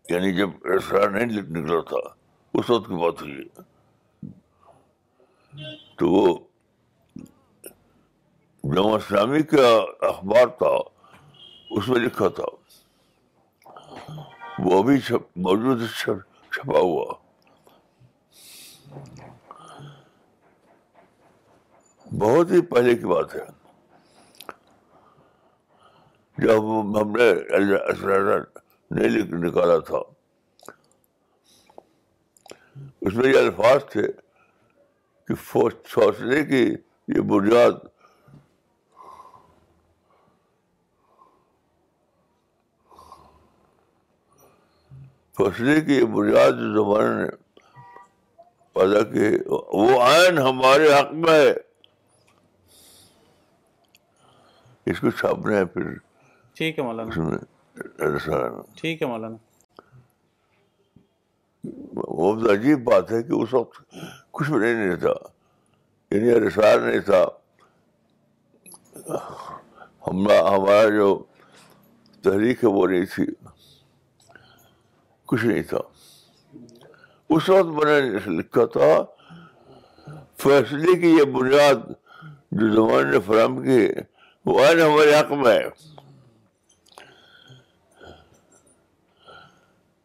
یعنی 0.09 0.33
جب 0.33 0.51
ریسٹوران 0.65 1.13
نہیں 1.13 1.43
نکلا 1.43 1.81
تھا، 1.89 2.09
اس 2.55 2.71
وقت 2.71 2.89
کی 2.89 2.95
بات 2.95 3.23
ہوئی 3.23 3.49
تو 5.97 6.09
وہ 6.09 6.39
جمع 8.65 8.97
اسلامی 8.97 9.43
کا 9.43 9.69
اخبار 10.07 10.47
تھا، 10.47 10.75
اس 11.71 11.89
میں 11.89 12.01
لکھا 12.01 12.29
تھا، 12.29 12.45
وہ 14.59 14.79
ابھی 14.83 14.97
موجود 15.37 15.83
چھپا 16.51 16.79
ہوا۔ 16.79 17.15
بہت 22.19 22.51
ہی 22.51 22.61
پہلے 22.61 22.95
کی 22.95 23.07
بات 23.07 23.35
ہے۔ 23.35 23.45
جب 26.39 26.59
ہم 27.01 27.13
نے 27.17 27.33
نہیں 28.91 29.23
نکالا 29.33 29.79
تھا، 29.79 29.99
اس 33.01 33.15
میں 33.15 33.33
یہ 33.33 33.39
الفاظ 33.39 33.85
تھے 33.91 34.07
کہ 35.27 35.35
سوچنے 35.89 36.45
کی 36.45 36.65
یہ 37.09 37.21
بنیاد 37.21 37.92
فصلے 45.37 45.81
کی 45.81 45.95
یہ 45.95 46.05
بنیاد 46.05 46.51
جو 46.51 46.85
زمانے 46.85 47.23
نے 47.23 47.29
پیدا 48.73 49.03
کی 49.03 49.39
وہ 49.49 50.03
آئین 50.03 50.39
ہمارے 50.39 50.95
حق 50.95 51.13
میں 51.13 51.33
ہے۔ 51.33 51.53
اس 54.87 55.01
کو 55.01 55.11
چھاپنا 55.11 55.57
ہے 55.57 55.65
پھر۔ 55.65 55.83
ٹھیک 56.55 56.79
ہے 56.79 56.85
مولانا۔ 56.85 57.11
ٹھیک 58.77 59.03
ہے 59.03 59.07
مولانا۔ 59.07 59.37
وہ 61.95 62.53
عجیب 62.53 62.85
بات 62.85 63.13
ہے 63.13 63.23
کہ 63.23 63.33
اس 63.33 63.55
وقت 63.55 63.95
کچھ 64.31 64.51
بھی 64.51 64.75
نہیں 64.75 64.97
تھا۔ 64.97 65.15
یعنی 66.11 66.49
رسال 66.49 66.83
نہیں 66.83 67.01
تھا۔ 67.01 67.25
ہمارا 70.07 70.89
جو 70.89 71.25
تحریک 72.23 72.65
ہے 72.65 72.69
وہ 72.69 72.87
نہیں 72.87 73.05
تھی۔ 73.15 73.27
کچھ 75.33 75.45
نہیں 75.45 75.63
تھا۔ 75.63 75.79
اس 77.29 77.49
وقت 77.49 77.67
میں 77.67 78.01
نے 78.01 78.19
لکھا 78.27 78.65
تھا 78.65 79.05
فیصلے 80.37 81.01
کی 81.01 81.09
یہ 81.09 81.25
بنیاد 81.25 81.75
جو 82.51 82.73
زمانے 82.73 83.11
نے 83.11 83.21
فراہم 83.21 83.63
کی 83.63 83.89
وہ 84.45 84.65
آئین 84.65 84.81
ہمارے 84.81 85.15
حق 85.15 85.33
میں 85.33 85.53
ہے۔ 85.53 85.69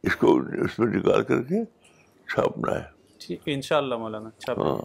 اس 0.04 0.16
کو 0.16 0.38
اس 0.38 0.80
میں 0.80 0.88
نکال 0.88 1.24
کر 1.24 1.42
کے 1.42 1.66
چھاپنا 2.28 2.76
ہے۔ 2.76 2.84
ٹھیک 3.18 3.48
ہے 3.48 3.54
ان 3.54 3.62
شاء 3.62 3.78
اللہ 3.78 3.96
مولانا 3.96 4.30
چھاپنا 4.40 4.76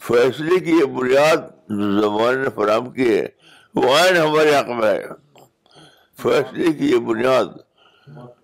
فیصلے 0.00 0.60
کی 0.60 0.70
یہ 0.70 0.84
بنیاد 0.84 1.36
جو 1.68 2.00
زمانے 2.02 2.42
نے 2.42 2.50
فراہم 2.50 2.90
کی 2.90 3.18
ہے 3.18 3.26
وہ 3.74 3.98
آئین 3.98 4.16
ہمارے 4.16 4.56
حق 4.56 4.68
میں 4.68 4.90
ہے۔ 4.90 5.25
فیصلے 6.18 6.72
کی 6.72 6.90
یہ 6.90 6.98
بنیاد 6.98 7.44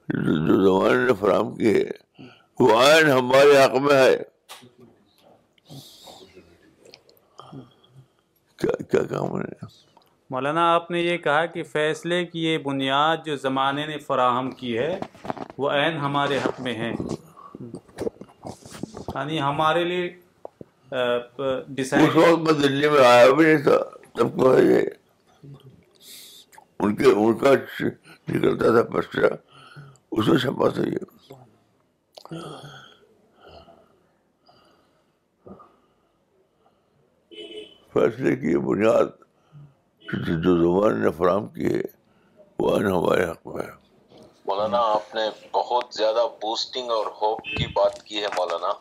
جو 0.08 0.56
زمانے 0.56 1.04
نے 1.04 1.12
فراہم 1.20 1.54
کی 1.54 1.74
ہے 1.74 1.90
وہ 2.60 2.82
آئین 2.82 3.10
ہمارے 3.10 3.64
حق 3.64 3.74
میں 3.80 3.94
ہے۔ 3.94 4.16
کیا 8.58 9.02
کام 9.02 9.40
ہے؟ 9.40 9.66
مولانا 10.30 10.74
آپ 10.74 10.90
نے 10.90 11.00
یہ 11.00 11.16
کہا 11.16 11.46
کہ 11.46 11.62
فیصلے 11.62 12.24
کی 12.24 12.44
یہ 12.44 12.58
بنیاد 12.58 13.16
جو 13.24 13.36
زمانے 13.36 13.86
نے 13.86 13.98
فراہم 13.98 14.50
کی 14.50 14.78
ہے 14.78 15.00
وہ 15.58 15.70
عین 15.70 15.96
ہمارے 15.96 16.36
حق 16.36 16.60
میں 16.60 16.74
ہے۔ 16.74 16.92
یعنی 19.14 19.40
ہمارے 19.40 19.84
لیے 19.84 20.16
وقت 20.90 22.42
میں 22.42 22.52
دلی 22.52 22.88
میں 22.88 23.06
آیا 23.06 23.30
بھی 23.30 23.44
نہیں 23.44 23.62
تھا 23.62 23.78
تب 24.14 24.40
کو 24.40 24.58
یہ 24.58 24.82
ان 26.82 26.96
کے 26.96 27.04
ان 27.04 27.38
کا 27.38 27.52
نکلتا 28.28 28.64
تھا 28.70 28.82
پسرا 28.82 29.26
اس 30.10 30.28
میں 30.28 30.38
چھپا 30.38 30.68
تھا 30.68 30.82
یہ۔ 30.82 31.32
فیصلے 37.92 38.36
کی 38.36 38.58
بنیاد 38.58 39.04
جو 40.42 40.58
زبان 40.58 41.00
نے 41.00 41.10
فراہم 41.10 41.46
کی 41.46 41.74
ہے، 41.74 41.82
وہ 42.58 42.76
ہمارے 42.76 43.24
حق 43.24 43.46
میں 43.46 43.66
ہے۔ 43.66 43.70
مولانا، 44.46 44.78
آپ 44.78 45.14
نے 45.14 45.22
بہت 45.52 45.84
زیادہ 45.90 46.26
بوسٹنگ 46.42 46.90
اور 46.90 47.06
ہوپ 47.06 47.44
کی 47.44 47.66
بات 47.66 48.02
کی 48.02 48.22
ہے 48.22 48.26
مولانا۔ 48.36 48.72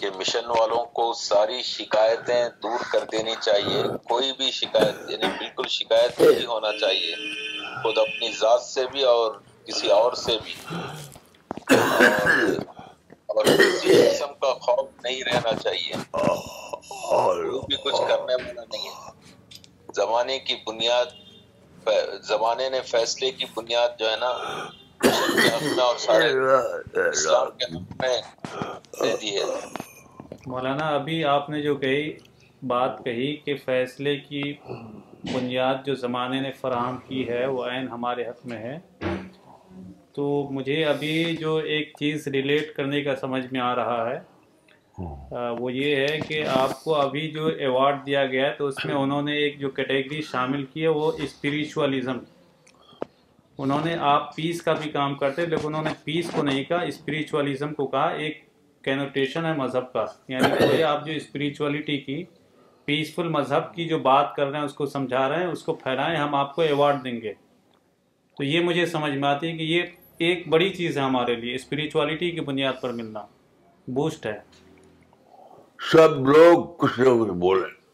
کہ 0.00 0.10
مشن 0.10 0.46
والوں 0.46 0.84
کو 0.84 1.12
ساری 1.12 1.62
شکایتیں 1.62 2.48
دور 2.62 2.78
کر 2.92 3.04
دینی 3.12 3.34
چاہیے۔ 3.40 3.82
کوئی 4.08 4.32
بھی 4.32 4.50
شکایت 4.50 5.10
یعنی 5.10 5.26
بالکل 5.26 5.68
شکایت 5.68 6.20
نہیں 6.20 6.46
ہونا 6.46 6.68
چاہیے۔ 6.80 7.14
خود 7.82 7.98
اپنی 7.98 8.32
ذات 8.40 8.62
سے 8.62 8.86
بھی 8.92 9.02
اور 9.04 9.34
کسی 9.64 9.90
اور 9.90 10.12
سے 10.12 10.38
بھی۔ 10.44 10.54
اور 13.26 13.44
کسی 13.44 14.10
قسم 14.10 14.34
کا 14.40 14.54
خوف 14.54 14.88
نہیں 15.02 15.22
رہنا 15.24 15.50
چاہیے۔ 15.62 15.92
بھی 17.66 17.76
کچھ 17.76 18.00
کرنے 18.08 18.34
والا 18.34 18.62
نہیں 18.72 18.88
ہے۔ 18.88 19.10
زمانے 19.96 20.38
کی 20.38 20.56
بنیاد، 20.66 21.06
زمانے 22.22 22.68
نے 22.68 22.80
فیصلے 22.80 23.30
کی 23.30 23.44
بنیاد 23.54 23.88
جو 23.98 24.10
ہے 24.10 24.16
نا 24.16 24.26
اور 25.82 25.96
سارے 25.98 26.30
اسلام 27.10 27.50
کے 27.50 27.78
میں 27.98 28.20
دے 29.02 29.16
دی 29.16 29.36
ہے۔ 29.36 29.83
مولانا، 30.46 30.88
ابھی 30.88 31.24
آپ 31.24 31.48
نے 31.50 31.60
جو 31.62 31.74
کہی، 31.74 32.12
بات 32.62 33.04
کہی 33.04 33.34
کہ 33.36 33.54
فیصلے 33.64 34.16
کی 34.16 34.42
بنیاد 35.32 35.86
جو 35.86 35.94
زمانے 35.94 36.40
نے 36.40 36.50
فراہم 36.52 36.96
کی 37.06 37.28
ہے، 37.28 37.46
وہ 37.46 37.64
عین 37.64 37.88
ہمارے 37.88 38.22
حق 38.22 38.46
میں 38.46 38.58
ہے۔ 38.58 38.78
تو 40.12 40.48
مجھے 40.50 40.84
ابھی 40.84 41.36
جو 41.36 41.56
ایک 41.56 41.92
چیز 41.98 42.28
ریلیٹ 42.28 42.74
کرنے 42.74 43.02
کا 43.02 43.16
سمجھ 43.16 43.46
میں 43.52 43.60
آ 43.60 43.74
رہا 43.74 44.10
ہے 44.10 44.18
وہ 45.58 45.72
یہ 45.72 45.96
ہے 45.96 46.18
کہ 46.28 46.44
آپ 46.46 46.84
کو 46.84 46.94
ابھی 46.94 47.30
جو 47.30 47.46
ایوارڈ 47.46 48.04
دیا 48.06 48.26
گیا 48.26 48.46
ہے 48.46 48.52
تو 48.58 48.66
اس 48.66 48.84
میں 48.84 48.94
انہوں 48.94 49.22
نے 49.22 49.32
ایک 49.36 49.58
جو 49.60 49.70
کیٹیگری 49.70 50.20
شامل 50.22 50.64
کی 50.64 50.82
ہے، 50.82 50.88
وہ 50.88 51.10
اسپریچولیزم 51.18 52.18
انہوں 53.58 53.84
نے 53.84 53.96
آپ 54.00 54.34
پیس 54.36 54.62
کا 54.62 54.72
بھی 54.72 54.90
کام 54.90 55.14
کرتے، 55.14 55.46
لیکن 55.46 55.66
انہوں 55.66 55.82
نے 55.82 55.90
پیس 56.04 56.30
کو 56.30 56.42
نہیں 56.42 56.64
کہا 56.64 56.80
اسپریچولیزم 56.82 57.74
کو 57.74 57.86
کہا۔ 57.86 58.08
ایک 58.08 58.43
کینوٹیشن 58.84 59.44
ہے 59.44 59.52
مذہب 59.52 59.92
کا۔ 59.92 60.04
یعنی 60.28 60.48
کوئی 60.58 60.82
آپ 60.82 61.06
جو 61.06 61.12
اسپریچولیٹی 61.12 61.98
کی 61.98 62.24
پیسفل 62.84 63.28
مذہب 63.28 63.74
کی 63.74 63.88
جو 63.88 63.98
بات 63.98 64.34
کر 64.34 64.46
رہے 64.46 64.58
ہیں 64.58 64.64
اس 64.64 64.74
کو 64.74 64.86
سمجھا 64.86 65.28
رہے 65.28 65.36
ہیں 65.36 65.46
اس 65.46 65.62
کو 65.62 65.74
پھیلائیں 65.74 66.16
ہم 66.16 66.34
آپ 66.34 66.54
کو 66.54 66.62
ایوارڈ 66.62 67.04
دیں 67.04 67.20
گے۔ 67.20 67.32
تو 68.36 68.44
یہ 68.44 68.60
مجھے 68.60 68.86
سمجھ 68.86 69.12
میں 69.12 69.28
آتی 69.28 69.48
ہے 69.48 69.56
کہ 69.56 69.62
یہ 69.62 69.82
ایک 70.18 70.48
بڑی 70.48 70.70
چیز 70.70 70.98
ہے 70.98 71.02
ہمارے 71.02 71.34
لیے 71.34 71.54
اسپریچولیٹی 71.54 72.30
کی 72.30 72.40
بنیاد 72.40 72.72
پر 72.80 72.92
ملنا۔ 72.92 73.26
بوسٹ 73.88 74.26
ہے۔ 74.26 74.38
سب 75.92 76.28
لوگ 76.28 76.64
کچھ 76.78 77.00
نہ 77.00 77.04
کچھ 77.04 77.30
بولیں۔ 77.30 77.84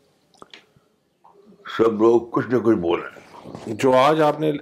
سب 1.76 1.92
لوگ 1.92 2.20
کچھ 2.30 2.46
نہ 2.50 2.58
کچھ 2.58 2.76
بول 2.76 3.00
رہے 3.00 3.08
ہیں 3.10 3.74
جو 3.74 3.92
آج 3.96 4.20
آپ 4.20 4.40
نے 4.40 4.52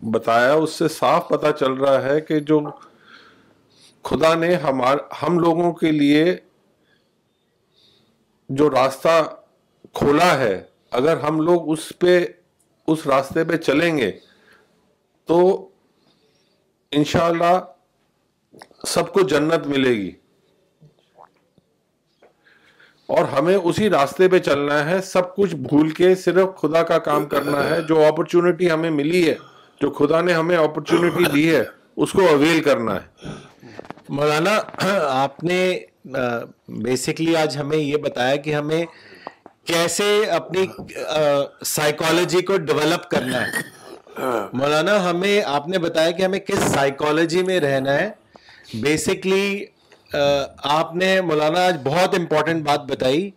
بتایا 0.00 0.52
اس 0.52 0.72
سے 0.72 0.88
صاف 0.88 1.28
پتہ 1.28 1.46
چل 1.60 1.72
رہا 1.72 2.02
ہے 2.02 2.20
کہ 2.20 2.40
جو 2.40 2.60
خدا 4.04 4.34
نے 4.34 4.54
ہمار 4.54 4.96
ہم 5.22 5.38
لوگوں 5.38 5.72
کے 5.72 5.90
لیے 5.90 6.36
جو 8.48 8.70
راستہ 8.70 9.36
کھولا 9.92 10.38
ہے، 10.38 10.64
اگر 10.90 11.16
ہم 11.16 11.40
لوگ 11.40 11.70
اس 11.70 11.92
پہ 11.98 12.26
اس 12.86 13.06
راستے 13.06 13.44
پہ 13.44 13.56
چلیں 13.56 13.98
گے، 13.98 14.12
تو 15.24 15.68
انشاءاللہ 16.92 17.60
سب 18.86 19.12
کو 19.12 19.20
جنت 19.20 19.66
ملے 19.66 19.90
گی۔ 19.90 20.10
اور 23.06 23.24
ہمیں 23.24 23.56
اسی 23.56 23.90
راستے 23.90 24.28
پہ 24.28 24.38
چلنا 24.38 24.90
ہے۔ 24.90 25.02
سب 25.02 25.36
کچھ 25.36 25.54
بھول 25.54 25.90
کے 25.90 26.14
صرف 26.14 26.48
خدا 26.56 26.82
کا 26.82 26.98
کام 26.98 27.26
کرنا 27.26 27.70
ہے۔ 27.70 27.80
جو 27.82 28.06
اپرچونٹی 28.06 28.70
ہمیں 28.70 28.90
ملی 28.90 29.30
ہے، 29.30 29.34
جو 29.80 29.90
خدا 29.90 30.20
نے 30.20 30.32
ہمیں 30.32 30.56
اپرچونٹی 30.56 31.24
دی 31.34 31.54
ہے، 31.56 31.64
اس 31.96 32.12
کو 32.12 32.28
اویل 32.28 32.62
کرنا 32.62 32.94
ہے۔ 32.94 33.28
مولانا، 34.10 34.58
آپ 35.08 35.44
نے 35.44 35.78
بیسکلی 36.68 37.36
آج 37.36 37.56
ہمیں 37.56 37.76
یہ 37.76 37.96
بتایا 37.96 38.36
کہ 38.36 38.54
ہمیں 38.54 38.84
کیسے 39.64 40.24
اپنی 40.24 40.66
سائیکالوجی 41.64 42.42
کو 42.42 42.56
ڈیولپ 42.56 43.10
کرنا 43.10 43.46
ہے۔ 43.46 43.50
مولانا، 44.52 45.10
ہمیں، 45.10 45.42
آپ 45.46 45.68
نے 45.68 45.78
بتایا 45.78 46.10
کہ 46.10 46.22
ہمیں 46.22 46.38
کس 46.38 46.58
سائیکالوجی 46.74 47.42
میں 47.42 47.60
رہنا 47.60 47.94
ہے۔ 47.94 48.10
بیسکلی 48.74 49.64
آپ 50.56 50.94
نے، 50.94 51.20
مولانا، 51.20 51.66
آج 51.66 51.76
بہت 51.84 52.14
امپورٹنٹ 52.18 52.66
بات 52.66 52.80
بتائی 52.80 53.30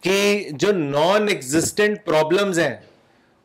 کہ 0.00 0.48
جو 0.50 0.72
نان 0.72 1.28
ایگزسٹنٹ 1.28 2.04
پرابلمز 2.04 2.58
ہیں، 2.58 2.76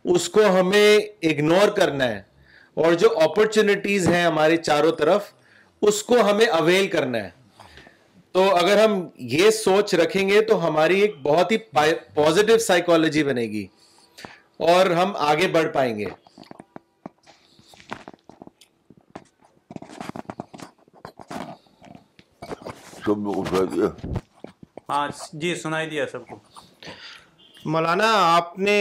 اس 0.04 0.30
کو 0.30 0.42
ہمیں 0.60 0.98
اگنور 1.24 1.68
کرنا 1.68 2.08
ہے۔ 2.08 2.22
اور 2.74 2.94
جو 2.94 3.20
اپرچونٹیز 3.20 4.08
ہیں 4.08 4.26
ہمارے 4.26 4.58
چاروں 4.58 4.92
طرف 4.92 5.24
اس 5.82 6.04
کو 6.04 6.16
ہمیں 6.30 6.46
اویل 6.46 6.88
کرنا 6.88 7.18
ہے۔ 7.18 7.30
تو 8.36 8.44
اگر 8.56 8.84
ہم 8.84 8.94
یہ 9.34 9.50
سوچ 9.50 9.94
رکھیں 9.96 10.30
گے 10.30 10.42
تو 10.42 10.68
ہماری 10.68 11.00
ایک 11.02 11.16
بہت 11.22 11.52
ہی 11.52 11.58
پازیٹیو 12.16 12.58
سائیکالوجی 12.58 13.24
بنے 13.24 13.46
گی 13.46 13.66
اور 14.68 14.86
ہم 14.92 15.16
آگے 15.30 15.48
بڑھ 15.48 15.70
پائیں 15.74 15.98
گے۔ 16.00 16.06
سب 23.06 23.28
ہاں 24.90 25.08
جی 25.34 25.54
سنائی 25.56 25.90
دیا 25.90 26.06
سب 26.12 26.28
کو۔ 26.28 26.36
مولانا 27.66 28.12
آپ 28.36 28.60
نے 28.60 28.78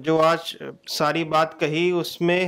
جو 0.00 0.20
آج 0.22 0.56
ساری 0.88 1.24
بات 1.24 1.58
کہی 1.60 1.90
اس 1.90 2.20
میں 2.20 2.42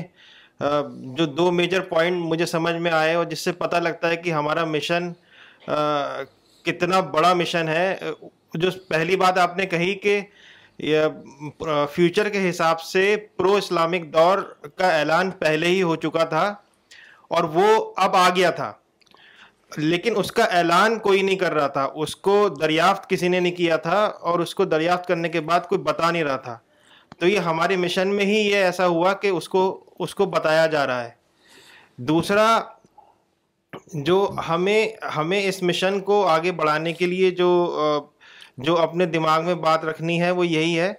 جو 0.95 1.27
دو 1.27 1.51
میجر 1.53 1.81
پوائنٹ 1.81 2.17
مجھے 2.17 2.47
سمجھ 2.47 2.75
میں 2.75 2.91
آئے 2.91 3.15
اور 3.15 3.25
جس 3.25 3.39
سے 3.39 3.53
پتہ 3.53 3.77
لگتا 3.77 4.09
ہے 4.09 4.17
کہ 4.17 4.33
ہمارا 4.33 4.65
مشن 4.65 5.13
کتنا 6.63 7.01
بڑا 7.01 7.35
مشن 7.35 7.69
ہے۔ 7.69 7.97
جو 8.55 8.69
پہلی 8.89 9.17
بات 9.17 9.39
آپ 9.39 9.57
نے 9.57 9.67
کہی 9.67 9.95
کہ 9.95 10.21
فیوچر 11.93 12.29
کے 12.29 12.51
حساب 12.51 12.81
سے 12.81 13.17
پرو 13.37 13.55
اسلامک 13.55 14.13
دور 14.13 14.39
کا 14.77 14.99
اعلان 14.99 15.31
پہلے 15.31 15.67
ہی 15.67 15.83
ہو 15.83 15.97
چکا 15.97 16.25
تھا 16.25 16.55
اور 17.29 17.45
وہ 17.45 17.93
اب 17.97 18.17
آ 18.17 18.29
گیا 18.37 18.51
تھا۔ 18.51 18.73
لیکن 19.77 20.13
اس 20.17 20.33
کا 20.33 20.45
اعلان 20.45 20.99
کوئی 20.99 21.23
نہیں 21.23 21.37
کر 21.37 21.55
رہا 21.55 21.67
تھا۔ 21.67 21.89
اس 21.95 22.17
کو 22.17 22.49
دریافت 22.49 23.11
کسی 23.11 23.29
نے 23.29 23.41
نہیں 23.41 23.55
کیا 23.55 23.77
تھا 23.77 24.05
اور 24.05 24.41
اس 24.41 24.55
کو 24.55 24.65
دریافت 24.65 25.07
کرنے 25.07 25.29
کے 25.29 25.41
بعد 25.41 25.61
کوئی 25.61 25.81
بتا 25.81 26.11
نہیں 26.11 26.25
رہا 26.25 26.37
تھا۔ 26.37 26.59
تو 27.19 27.29
یہ 27.29 27.39
ہمارے 27.39 27.77
مشن 27.77 28.09
میں 28.09 28.25
ہی 28.25 28.39
یہ 28.39 28.57
ایسا 28.57 28.87
ہوا 28.87 29.13
کہ 29.13 29.29
اس 29.29 29.49
کو 29.49 29.86
اس 29.99 30.15
کو 30.15 30.27
بتایا 30.27 30.67
جا 30.67 30.87
رہا 30.87 31.05
ہے۔ 31.05 31.11
دوسرا، 31.99 32.47
جو 33.93 34.29
ہمیں 34.49 34.89
ہمیں 35.17 35.47
اس 35.47 35.63
مشن 35.63 36.01
کو 36.01 36.27
آگے 36.27 36.53
بڑھانے 36.53 36.93
کے 36.93 37.07
لیے 37.07 37.31
جو 37.31 37.49
جو 38.59 38.77
اپنے 38.79 39.07
دماغ 39.07 39.45
میں 39.45 39.55
بات 39.55 39.85
رکھنی 39.85 40.21
ہے، 40.23 40.31
وہ 40.31 40.47
یہی 40.47 40.79
ہے 40.81 40.93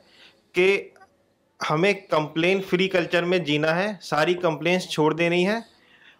کہ 0.54 0.89
ہمیں 1.70 1.93
کمپلین 2.10 2.62
فری 2.62 2.88
کلچر 2.88 3.24
میں 3.24 3.38
جینا 3.38 3.76
ہے، 3.76 3.88
ساری 4.02 4.34
کمپلینس 4.34 4.89
چھوڑ 4.89 5.14
دینی 5.14 5.48
ہے 5.48 5.58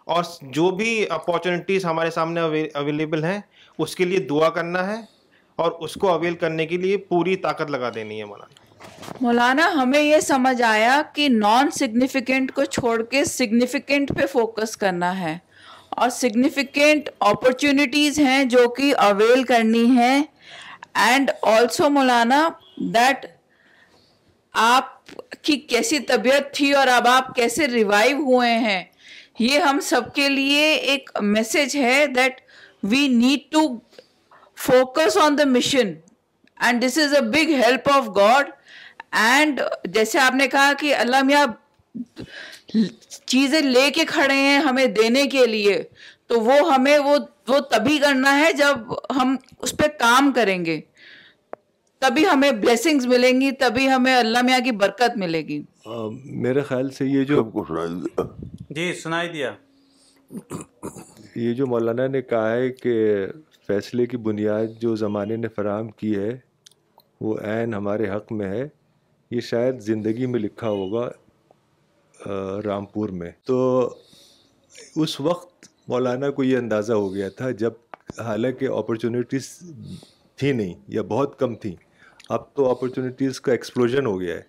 اور 0.04 0.24
جو 0.42 0.70
بھی 0.70 1.06
اپارچونیٹیز 1.10 1.84
ہمارے 1.84 2.10
سامنے 2.10 2.40
اویلیبل 2.74 3.24
ہیں، 3.24 3.40
اس 3.78 3.96
کے 3.96 4.04
لیے 4.04 4.18
دعا 4.18 4.48
کرنا 4.50 4.86
ہے 4.86 5.00
اور 5.58 5.72
اس 5.72 5.94
کو 5.94 6.08
اویل 6.08 6.34
کرنے 6.36 6.66
کے 6.66 6.76
لیے 6.76 6.96
پوری 6.96 7.36
طاقت 7.36 7.70
لگا 7.70 7.90
دینی 7.94 8.20
ہے 8.20 8.24
مولانا۔ 8.24 8.67
مولانا، 9.20 9.72
ہمیں 9.72 10.02
یہ 10.02 10.20
سمجھ 10.20 10.62
آیا 10.62 11.02
کہ 11.14 11.28
نان 11.28 11.70
سگنیفیکنٹ 11.70 12.52
کو 12.52 12.64
چھوڑ 12.64 13.04
کے 13.04 13.24
سگنیفیکنٹ 13.24 14.08
پہ 14.08 14.26
فوکس 14.26 14.76
کرنا 14.76 15.20
ہے۔ 15.20 15.38
اور 15.90 16.10
سگنیفیکنٹ 16.10 17.08
اپرچونیٹیز 17.20 18.18
ہیں 18.18 18.44
جو 18.44 18.68
کہ 18.68 18.94
اویل 18.96 19.42
کرنی 19.42 19.96
ہے 19.96 20.22
اینڈ 20.94 21.30
آلسو 21.42 21.90
مولانا 21.90 22.48
دیٹ 22.76 23.26
آپ 24.52 25.16
کی 25.42 25.56
کیسی 25.56 25.98
طبیعت 25.98 26.54
تھی 26.54 26.72
اور 26.72 26.86
اب 26.86 27.08
آپ 27.08 27.34
کیسے 27.34 27.68
ریوائو 27.68 28.16
ہوئے 28.16 28.58
ہیں۔ 28.58 28.84
یہ 29.38 29.58
ہم 29.58 29.80
سب 29.80 30.14
کے 30.14 30.28
لیے 30.28 30.72
ایک 30.72 31.10
میسج 31.20 31.76
ہے 31.76 32.06
that 32.06 32.40
we 32.82 33.08
need 33.08 33.52
to 33.52 33.78
focus 34.56 35.16
on 35.16 35.38
the 35.38 35.44
mission 35.44 35.92
and 36.60 36.84
this 36.84 36.98
is 36.98 37.14
a 37.14 37.20
big 37.20 37.50
help 37.64 37.88
of 37.92 38.08
God 38.16 38.50
and 39.12 39.60
جیسے 39.84 40.18
آپ 40.18 40.34
نے 40.34 40.48
کہا 40.48 40.72
کہ 40.78 40.94
اللہ 40.94 41.22
میاں 41.22 41.46
چیزیں 43.26 43.60
لے 43.60 43.90
کے 43.90 44.04
کھڑے 44.04 44.34
ہیں 44.34 44.58
ہمیں 44.58 44.86
دینے 44.86 45.26
کے 45.26 45.46
لیے 45.46 45.82
تو 46.26 46.40
وہ 46.40 46.74
ہمیں 46.74 46.98
وہ 46.98 47.16
وہ 47.48 47.58
تبھی 47.58 47.98
کرنا 47.98 48.38
ہے 48.38 48.52
جب 48.52 48.92
ہم 48.92 49.36
اس 49.58 49.76
پہ 49.76 49.82
کام 49.98 50.32
کریں 50.32 50.64
گے۔ 50.64 50.80
تبھی 51.98 52.26
ہمیں 52.26 52.50
بلیسنگز 52.50 53.06
ملیں 53.06 53.40
گی 53.40 53.50
تبھی 53.50 53.88
ہمیں 53.90 54.16
اللہ 54.16 54.38
میاں 54.42 54.60
کی 54.64 54.70
برکت 54.70 55.16
ملے 55.16 55.42
گی۔ 55.42 55.62
میرے 56.24 56.60
خیال 56.60 56.90
سے 56.90 57.06
یہ 57.06 57.24
جو 57.24 57.50
جی 58.70 58.92
سنائی 58.92 59.28
دیا۔ 59.28 59.52
یہ 61.34 61.54
جو 61.54 61.66
مولانا 61.66 62.06
نے 62.06 62.22
کہا 62.22 62.52
ہے 62.52 62.68
کہ 62.68 63.26
فیصلے 63.66 64.06
کی 64.06 64.16
بنیاد 64.16 64.80
جو 64.80 64.96
زمانے 64.96 65.36
نے 65.36 65.48
فراہم 65.48 65.88
کی 65.88 66.16
ہے 66.16 66.38
وہ 67.20 67.38
عین 67.40 67.74
ہمارے 67.74 68.10
حق 68.10 68.32
میں 68.32 68.48
ہے۔ 68.48 68.77
یہ 69.30 69.40
شاید 69.40 69.80
زندگی 69.80 70.26
میں 70.26 70.40
لکھا 70.40 70.68
ہوگا 70.68 71.10
رامپور 72.64 73.08
میں۔ 73.08 73.30
تو 73.44 73.88
اس 74.96 75.20
وقت 75.20 75.68
مولانا 75.88 76.30
کو 76.30 76.44
یہ 76.44 76.56
اندازہ 76.58 76.92
ہو 76.92 77.14
گیا 77.14 77.28
تھا، 77.28 77.50
جب 77.50 77.72
حالانکہ 78.18 78.68
اپرچونیٹیز 78.68 79.58
تھی 80.36 80.52
نہیں 80.52 80.74
یا 80.88 81.02
بہت 81.02 81.38
کم 81.38 81.54
تھیں، 81.54 81.74
اب 82.28 82.54
تو 82.54 82.70
اپرچونیٹیز 82.70 83.40
کا 83.40 83.52
ایکسپلوژن 83.52 84.06
ہو 84.06 84.20
گیا 84.20 84.34
ہے 84.34 84.42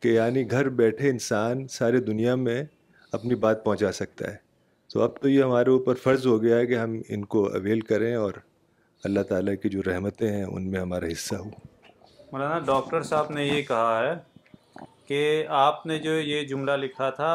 کہ 0.00 0.08
یعنی 0.08 0.50
گھر 0.50 0.68
بیٹھے 0.68 1.10
انسان 1.10 1.68
سارے 1.68 2.00
دنیا 2.00 2.34
میں 2.34 2.64
اپنی 3.12 3.34
بات 3.34 3.64
پہنچا 3.64 3.92
سکتا 3.92 4.30
ہے۔ 4.30 4.36
تو 4.92 5.02
اب 5.02 5.20
تو 5.20 5.28
یہ 5.28 5.42
ہمارے 5.42 5.70
اوپر 5.70 5.94
فرض 5.94 6.26
ہو 6.26 6.42
گیا 6.42 6.56
ہے 6.56 6.66
کہ 6.66 6.76
ہم 6.76 7.00
ان 7.08 7.24
کو 7.24 7.46
اویل 7.46 7.80
کریں 7.80 8.14
اور 8.14 8.32
اللہ 9.04 9.20
تعالیٰ 9.20 9.54
کی 9.62 9.68
جو 9.68 9.80
رحمتیں 9.86 10.28
ہیں، 10.28 10.44
ان 10.44 10.70
میں 10.70 10.80
ہمارا 10.80 11.06
حصہ 11.06 11.34
ہو۔ 11.34 11.50
مولانا، 12.32 12.58
ڈاکٹر 12.58 13.02
صاحب 13.02 13.30
نے 13.30 13.44
یہ 13.44 13.62
کہا 13.62 13.98
ہے 14.02 14.14
کہ 15.06 15.44
آپ 15.48 15.86
نے 15.86 15.98
جو 15.98 16.10
یہ 16.20 16.42
جملہ 16.42 16.72
لکھا 16.72 17.10
تھا 17.10 17.30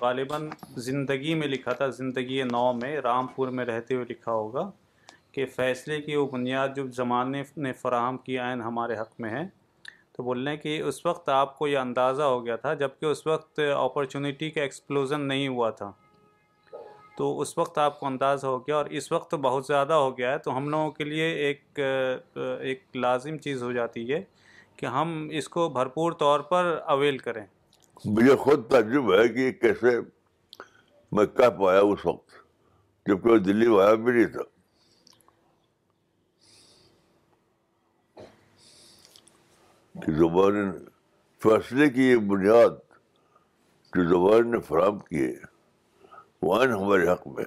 غالباً 0.00 0.48
زندگی 0.76 1.34
میں 1.34 1.48
لکھا 1.48 1.72
تھا، 1.72 1.86
زندگی 1.86 2.42
نو 2.42 2.72
میں، 2.72 3.00
رامپور 3.00 3.48
میں 3.48 3.64
رہتے 3.64 3.94
ہوئے 3.94 4.06
لکھا 4.08 4.32
ہوگا 4.32 4.70
کہ 5.32 5.46
فیصلے 5.46 6.00
کی 6.00 6.16
وہ 6.16 6.26
بنیاد 6.26 6.68
جو 6.76 6.90
زمانے 6.90 7.42
نے 7.56 7.72
فراہم 7.72 8.18
کی 8.18 8.38
آئین 8.38 8.60
ہمارے 8.60 8.98
حق 8.98 9.20
میں 9.20 9.30
ہے۔ 9.30 9.42
تو 10.12 10.22
بول 10.22 10.42
رہے 10.42 10.52
ہیں 10.52 10.60
کہ 10.60 10.80
اس 10.82 11.06
وقت 11.06 11.28
آپ 11.28 11.58
کو 11.58 11.68
یہ 11.68 11.78
اندازہ 11.78 12.22
ہو 12.22 12.44
گیا 12.46 12.56
تھا، 12.56 12.74
جبکہ 12.74 13.06
اس 13.06 13.26
وقت 13.26 13.60
اپرچونیٹی 13.76 14.50
کا 14.50 14.62
ایکسپلوژن 14.62 15.20
نہیں 15.20 15.48
ہوا 15.48 15.70
تھا۔ 15.70 15.92
تو 17.18 17.40
اس 17.40 17.58
وقت 17.58 17.78
آپ 17.78 18.00
کو 18.00 18.06
اندازہ 18.06 18.46
ہو 18.46 18.58
گیا 18.58 18.76
اور 18.76 18.86
اس 18.86 19.12
وقت 19.12 19.34
بہت 19.34 19.66
زیادہ 19.66 19.92
ہو 19.92 20.18
گیا 20.18 20.32
ہے 20.32 20.38
تو 20.38 20.56
ہم 20.56 20.68
لوگوں 20.68 20.90
کے 20.90 21.04
لیے 21.04 21.24
ایک 21.24 21.78
ایک 22.60 22.96
لازم 22.96 23.38
چیز 23.38 23.62
ہو 23.62 23.72
جاتی 23.72 24.14
ہے 24.14 24.24
کہ 24.76 24.86
ہم 24.86 25.28
اس 25.32 25.48
کو 25.48 25.68
بھرپور 25.68 26.12
طور 26.12 26.40
پر 26.40 26.80
اویل 26.86 27.18
کریں۔ 27.18 27.46
مجھے 28.04 28.36
خود 28.36 28.70
تعجب 28.70 29.14
ہے 29.14 29.28
کہ 29.28 29.52
کیسے 29.52 30.00
میں 31.12 31.26
کہہ 31.26 31.50
پایا 31.50 31.80
اس 31.80 32.06
وقت، 32.06 32.30
جبکہ 33.06 33.30
وہ 33.30 33.36
دلی 33.36 33.66
میں 33.66 33.84
آیا 33.84 33.94
بھی 33.94 34.12
نہیں 34.12 34.24
تھا۔ 34.24 34.42
کہ 39.94 40.12
زبان 40.12 40.72
فیصلے 41.42 41.90
کی 41.90 42.02
یہ 42.02 42.16
بنیاد 42.16 42.70
جو 43.94 44.08
زبان 44.08 44.50
نے 44.50 44.60
فراہم 44.60 44.98
کی 44.98 45.24
ہے 45.24 45.57
وہ 46.42 46.62
ہمارے 46.64 47.08
حق 47.08 47.26
میں 47.26 47.44